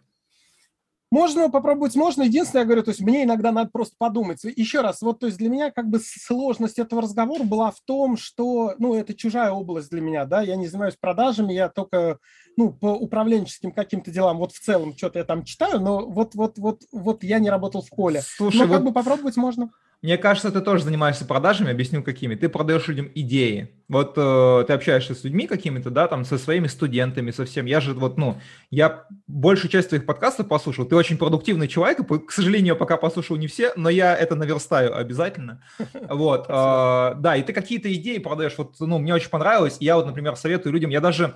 [1.11, 2.23] Можно попробовать, можно.
[2.23, 4.43] Единственное, я говорю, то есть мне иногда надо просто подумать.
[4.43, 8.17] Еще раз, вот то есть для меня как бы сложность этого разговора была в том,
[8.17, 12.19] что, ну, это чужая область для меня, да, я не занимаюсь продажами, я только,
[12.57, 16.59] ну, по управленческим каким-то делам, вот в целом что-то я там читаю, но вот, вот,
[16.59, 18.21] вот, вот я не работал в поле.
[18.21, 18.89] Слушай, но как вот...
[18.89, 19.71] бы попробовать можно.
[20.01, 22.35] Мне кажется, ты тоже занимаешься продажами, объясню какими.
[22.35, 23.71] Ты продаешь людям идеи.
[23.89, 27.65] Вот э, ты общаешься с людьми какими-то, да, там, со своими студентами, со всем.
[27.65, 28.39] Я же вот, ну,
[28.71, 30.85] я большую часть твоих подкастов послушал.
[30.85, 34.95] Ты очень продуктивный человек, и, к сожалению, пока послушал не все, но я это наверстаю
[34.95, 35.61] обязательно.
[36.09, 38.53] Вот, э, да, и ты какие-то идеи продаешь.
[38.57, 39.77] Вот, ну, мне очень понравилось.
[39.79, 41.35] Я вот, например, советую людям, я даже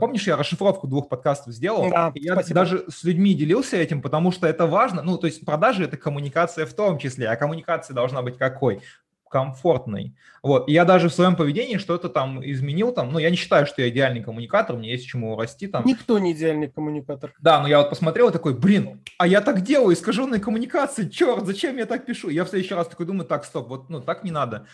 [0.00, 1.90] помнишь, я расшифровку двух подкастов сделал?
[1.90, 2.54] Да, я спасибо.
[2.54, 5.02] даже с людьми делился этим, потому что это важно.
[5.02, 8.80] Ну, то есть продажи– это коммуникация в том числе, а коммуникация должна быть какой?
[9.28, 10.14] комфортной.
[10.42, 10.68] Вот.
[10.68, 12.92] И я даже в своем поведении что-то там изменил.
[12.92, 15.84] Там, ну, я не считаю, что я идеальный коммуникатор, мне есть чему расти там.
[15.84, 17.34] Никто не идеальный коммуникатор.
[17.40, 21.44] Да, но я вот посмотрел и такой, блин, а я так делаю, искаженные коммуникации, черт,
[21.44, 22.28] зачем я так пишу?
[22.28, 24.66] Я в следующий раз такой думаю, так, стоп, вот, ну, так не надо.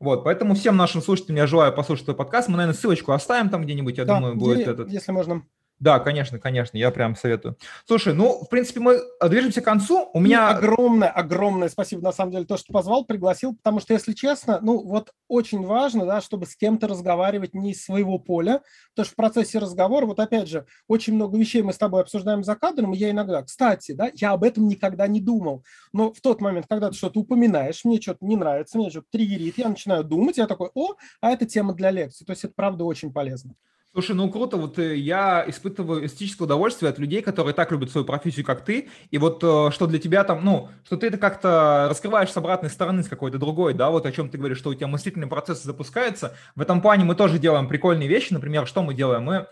[0.00, 2.48] Вот, поэтому всем нашим слушателям я желаю послушать твой подкаст.
[2.48, 4.90] Мы, наверное, ссылочку оставим там где-нибудь, я да, думаю, будет этот.
[4.90, 5.42] Если можно.
[5.80, 7.56] Да, конечно, конечно, я прям советую.
[7.86, 10.10] Слушай, ну, в принципе, мы движемся к концу.
[10.12, 10.50] У меня...
[10.50, 14.86] огромное, огромное спасибо, на самом деле, то, что позвал, пригласил, потому что, если честно, ну,
[14.86, 18.60] вот очень важно, да, чтобы с кем-то разговаривать не из своего поля,
[18.90, 22.44] потому что в процессе разговора, вот опять же, очень много вещей мы с тобой обсуждаем
[22.44, 25.64] за кадром, и я иногда, кстати, да, я об этом никогда не думал,
[25.94, 29.56] но в тот момент, когда ты что-то упоминаешь, мне что-то не нравится, мне что-то триггерит,
[29.56, 32.84] я начинаю думать, я такой, о, а это тема для лекции, то есть это правда
[32.84, 33.54] очень полезно.
[33.92, 38.04] Слушай, ну круто, вот э, я испытываю эстетическое удовольствие от людей, которые так любят свою
[38.04, 41.86] профессию, как ты, и вот э, что для тебя там, ну, что ты это как-то
[41.88, 44.74] раскрываешь с обратной стороны, с какой-то другой, да, вот о чем ты говоришь, что у
[44.74, 46.36] тебя мыслительный процесс запускается.
[46.54, 49.24] В этом плане мы тоже делаем прикольные вещи, например, что мы делаем?
[49.24, 49.46] Мы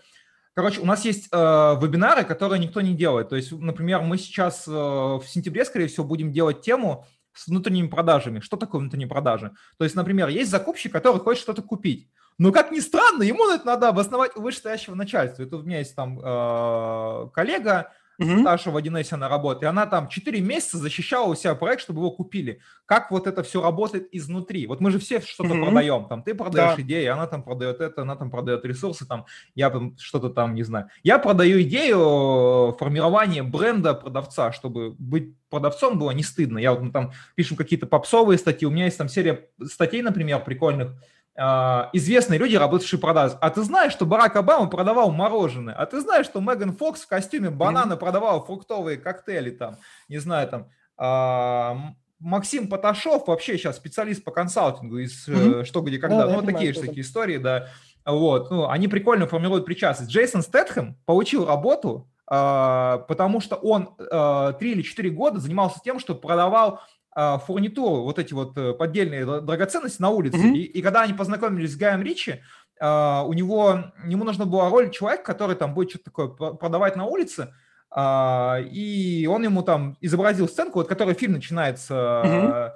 [0.53, 3.29] Короче, у нас есть э, вебинары, которые никто не делает.
[3.29, 7.87] То есть, например, мы сейчас э, в сентябре, скорее всего, будем делать тему с внутренними
[7.87, 8.39] продажами.
[8.39, 9.51] Что такое внутренние продажи?
[9.77, 12.09] То есть, например, есть закупщик, который хочет что-то купить.
[12.39, 15.43] Но, как ни странно, ему это надо обосновать у вышестоящего начальства.
[15.43, 18.43] Это у меня есть там э, коллега, угу.
[18.43, 21.99] Саша в 1С она работает, и она там 4 месяца защищала у себя проект, чтобы
[21.99, 22.61] его купили.
[22.85, 24.67] Как вот это все работает изнутри?
[24.67, 25.65] Вот мы же все что-то угу.
[25.65, 26.05] продаем.
[26.07, 26.81] Там ты продаешь да.
[26.81, 29.25] идеи, она там продает это, она там продает ресурсы, там
[29.55, 30.89] я там что-то там, не знаю.
[31.03, 36.57] Я продаю идею формирования бренда продавца, чтобы быть продавцом было не стыдно.
[36.57, 38.67] Я вот мы там пишем какие-то попсовые статьи.
[38.67, 40.93] У меня есть там серия статей, например, прикольных,
[41.39, 43.37] известные люди, работавшие в продаже.
[43.39, 45.73] А ты знаешь, что Барак Обама продавал мороженое?
[45.73, 49.77] А ты знаешь, что Меган Фокс в костюме банана продавал фруктовые коктейли там?
[50.09, 50.67] Не знаю, там...
[50.97, 55.63] А, Максим Поташов вообще сейчас специалист по консалтингу из mm-hmm.
[55.63, 56.25] что, где, когда.
[56.25, 57.69] Да, ну, вот такие же такие истории, да.
[58.05, 60.11] Вот, ну, они прикольно формируют причастность.
[60.11, 65.99] Джейсон Стэтхэм получил работу, э, потому что он э, 3 или 4 года занимался тем,
[65.99, 66.81] что продавал а,
[67.15, 70.37] фурнитуру, вот эти вот э, поддельные драгоценности на улице.
[70.37, 70.55] Mm-hmm.
[70.55, 72.41] И, и когда они познакомились с Гаем Ричи,
[72.81, 77.07] Uh, у него, ему нужна была роль человека, который там будет что-то такое продавать на
[77.07, 77.53] улице,
[77.93, 82.73] uh, и он ему там изобразил сценку, вот которая фильм начинается,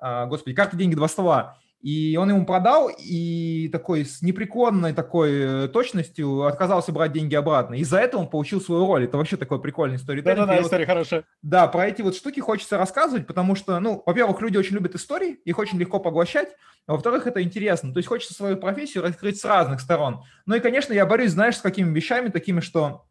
[0.00, 0.26] mm-hmm.
[0.28, 5.68] господи, «Карты, деньги, два стола», и он ему продал, и такой с непреклонной такой э,
[5.68, 7.74] точностью отказался брать деньги обратно.
[7.74, 9.04] Из-за этого он получил свою роль.
[9.04, 10.22] Это вообще такой прикольный история.
[10.22, 11.24] Да-да-да, история хорошая.
[11.42, 15.40] Да, про эти вот штуки хочется рассказывать, потому что, ну, во-первых, люди очень любят истории,
[15.44, 16.50] их очень легко поглощать,
[16.86, 17.92] а во-вторых, это интересно.
[17.92, 20.22] То есть хочется свою профессию раскрыть с разных сторон.
[20.46, 23.06] Ну и, конечно, я борюсь, знаешь, с какими вещами такими, что,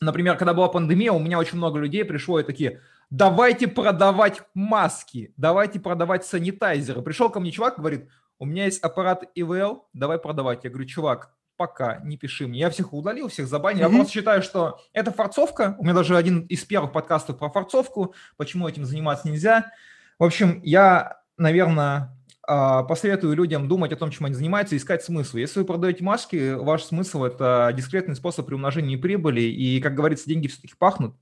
[0.00, 2.80] например, когда была пандемия, у меня очень много людей пришло и такие,
[3.10, 7.02] давайте продавать маски, давайте продавать санитайзеры.
[7.02, 8.08] Пришел ко мне чувак, говорит,
[8.38, 10.64] у меня есть аппарат ИВЛ, давай продавать.
[10.64, 12.60] Я говорю, чувак, пока не пиши мне.
[12.60, 13.80] Я всех удалил, всех забанил.
[13.80, 13.90] Mm-hmm.
[13.90, 15.76] Я просто считаю, что это форцовка.
[15.78, 19.70] У меня даже один из первых подкастов про форцовку, почему этим заниматься нельзя.
[20.18, 22.16] В общем, я, наверное,
[22.48, 25.36] а, посоветую людям думать о том, чем они занимаются, искать смысл.
[25.36, 30.46] Если вы продаете маски, ваш смысл– это дискретный способ приумножения прибыли, и, как говорится, деньги
[30.46, 31.14] все-таки пахнут.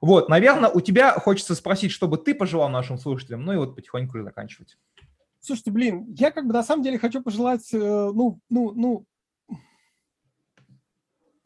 [0.00, 4.22] Вот, наверное, у тебя хочется спросить, чтобы ты пожелал нашим слушателям, ну и вот потихоньку
[4.22, 4.76] заканчивать.
[5.40, 9.06] Слушайте, блин, я как бы на самом деле хочу пожелать, э, ну, ну, ну,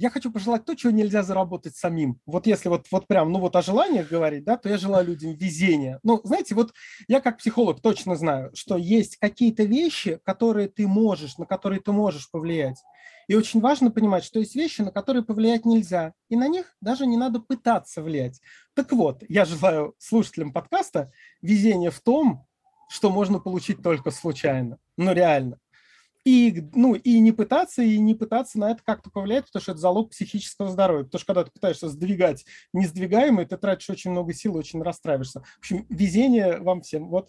[0.00, 2.18] я хочу пожелать то, чего нельзя заработать самим.
[2.24, 5.34] Вот если вот, вот прям, ну вот о желаниях говорить, да, то я желаю людям
[5.34, 6.00] везения.
[6.02, 6.72] Ну, знаете, вот
[7.06, 11.92] я как психолог точно знаю, что есть какие-то вещи, которые ты можешь, на которые ты
[11.92, 12.82] можешь повлиять.
[13.30, 17.06] И очень важно понимать, что есть вещи, на которые повлиять нельзя, и на них даже
[17.06, 18.40] не надо пытаться влиять.
[18.74, 22.44] Так вот, я желаю слушателям подкаста везения в том,
[22.88, 24.78] что можно получить только случайно.
[24.96, 25.58] Ну, реально.
[26.24, 29.80] И, ну, и не пытаться, и не пытаться на это как-то повлиять, потому что это
[29.80, 31.04] залог психического здоровья.
[31.04, 35.42] Потому что когда ты пытаешься сдвигать несдвигаемые, ты тратишь очень много сил, очень расстраиваешься.
[35.42, 37.08] В общем, везение вам всем.
[37.08, 37.28] Вот.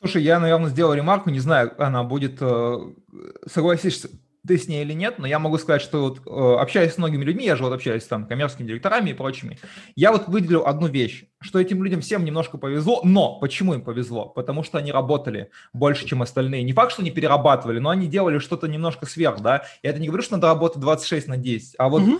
[0.00, 2.92] Слушай, я, наверное, сделал ремарку, не знаю, она будет, э,
[3.46, 4.10] согласишься,
[4.46, 7.24] ты с ней или нет, но я могу сказать, что вот, э, общаясь с многими
[7.24, 9.58] людьми, я же вот общаюсь там коммерческими директорами и прочими,
[9.96, 14.26] я вот выделил одну вещь, что этим людям всем немножко повезло, но почему им повезло?
[14.26, 16.62] Потому что они работали больше, чем остальные.
[16.62, 19.64] Не факт, что они перерабатывали, но они делали что-то немножко сверх, да.
[19.82, 22.18] Я это не говорю, что надо работать 26 на 10, а вот а,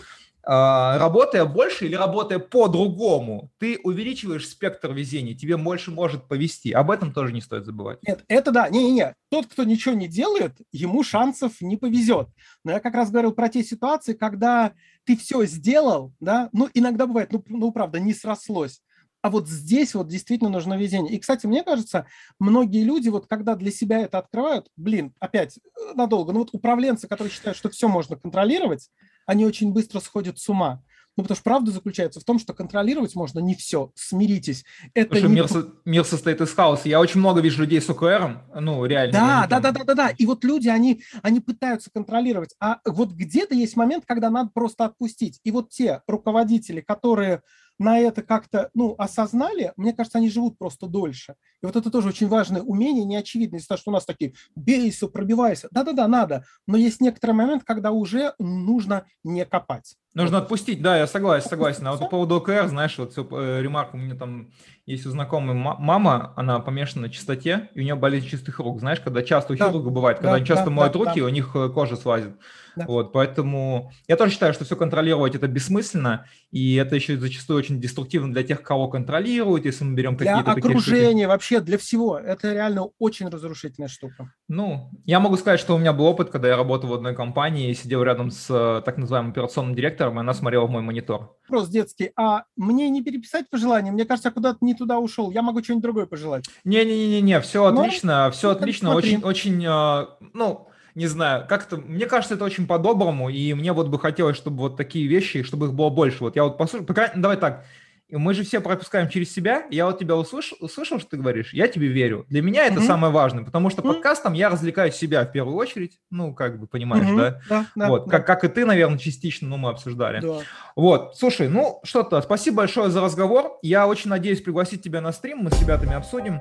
[0.51, 6.73] работая больше или работая по-другому, ты увеличиваешь спектр везения, тебе больше может повести.
[6.73, 7.99] Об этом тоже не стоит забывать.
[8.03, 8.69] Нет, это да.
[8.71, 9.15] Не-не-не.
[9.31, 12.29] Тот, кто ничего не делает, ему шансов не повезет.
[12.65, 14.73] Но я как раз говорил про те ситуации, когда
[15.05, 18.81] ты все сделал, да, ну, иногда бывает, ну, ну правда, не срослось.
[19.21, 21.13] А вот здесь вот действительно нужно везение.
[21.13, 22.07] И, кстати, мне кажется,
[22.39, 27.09] многие люди, вот когда для себя это открывают, блин, опять э, надолго, ну вот управленцы,
[27.09, 28.89] которые считают, что все можно контролировать,
[29.29, 30.83] они очень быстро сходят с ума.
[31.17, 33.93] Ну, потому что правда заключается в том, что контролировать можно не все.
[33.95, 34.65] Смиритесь.
[34.95, 35.35] Это Слушай, не...
[35.35, 36.89] мир, со, мир состоит из хаоса.
[36.89, 39.13] Я очень много вижу людей с ОКРом, ну, реально.
[39.13, 40.09] Да, да, да, да, да, да.
[40.11, 42.55] И вот люди, они, они пытаются контролировать.
[42.59, 45.41] А вот где-то есть момент, когда надо просто отпустить.
[45.45, 47.43] И вот те руководители, которые
[47.79, 51.35] на это как-то ну, осознали, мне кажется, они живут просто дольше.
[51.63, 55.09] И вот это тоже очень важное умение, неочевидно, из-за того, что у нас такие бейся,
[55.09, 55.69] пробивайся.
[55.71, 56.45] Да-да-да, надо.
[56.67, 59.97] Но есть некоторый момент, когда уже нужно не копать.
[60.15, 61.87] Нужно отпустить, да, я согласен, согласен.
[61.87, 64.51] А вот по поводу ОКР, знаешь, вот э, ремарка, у меня там
[64.87, 68.81] есть у знакомой мама, она помешана на чистоте, и у нее болезнь чистых рук.
[68.81, 71.21] Знаешь, когда часто у хирурга да, бывает, когда да, они часто да, моют да, руки,
[71.21, 71.27] да.
[71.27, 72.35] у них э, кожа слазит.
[72.79, 72.85] Да.
[72.87, 77.81] Вот, поэтому я тоже считаю, что все контролировать это бессмысленно, и это еще зачастую очень
[77.81, 82.19] деструктивно для тех, кого контролируют, если мы берем какие-то Для окружения, вообще для всего.
[82.19, 84.33] Это реально очень разрушительная штука.
[84.49, 87.73] Ну, я могу сказать, что у меня был опыт, когда я работал в одной компании,
[87.73, 91.37] сидел рядом с э, так называемым операционным директором, и она смотрела в мой монитор.
[91.49, 92.13] Вопрос детский.
[92.17, 93.91] А мне не переписать пожелания?
[93.91, 95.31] Мне кажется, я куда-то не туда ушел.
[95.31, 96.45] Я могу что-нибудь другое пожелать.
[96.65, 98.95] Не-не-не-не, все отлично, все отлично.
[98.95, 100.68] Очень, очень, э, ну,
[100.99, 104.77] не знаю, как-то, мне кажется, это очень по-доброму, и мне вот бы хотелось, чтобы вот
[104.77, 106.25] такие вещи, чтобы их было больше.
[106.25, 107.65] Вот я вот послушал, пока, давай так,
[108.11, 109.65] мы же все пропускаем через себя.
[109.71, 112.27] Я вот тебя услышал, услышал, что ты говоришь, я тебе верю.
[112.29, 112.87] Для меня это mm-hmm.
[112.87, 113.93] самое важное, потому что mm-hmm.
[113.93, 117.17] подкастом я развлекаю себя в первую очередь, ну, как бы, понимаешь, mm-hmm.
[117.17, 117.41] да?
[117.49, 118.11] Да, да, вот, да.
[118.11, 120.21] Как, как и ты, наверное, частично, ну, мы обсуждали.
[120.21, 120.39] Да.
[120.75, 123.59] Вот, слушай, ну, что-то, спасибо большое за разговор.
[123.63, 126.41] Я очень надеюсь пригласить тебя на стрим, мы с ребятами обсудим.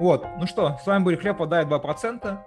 [0.00, 2.38] Вот, ну что, с вами были Хлеб, подай 2%.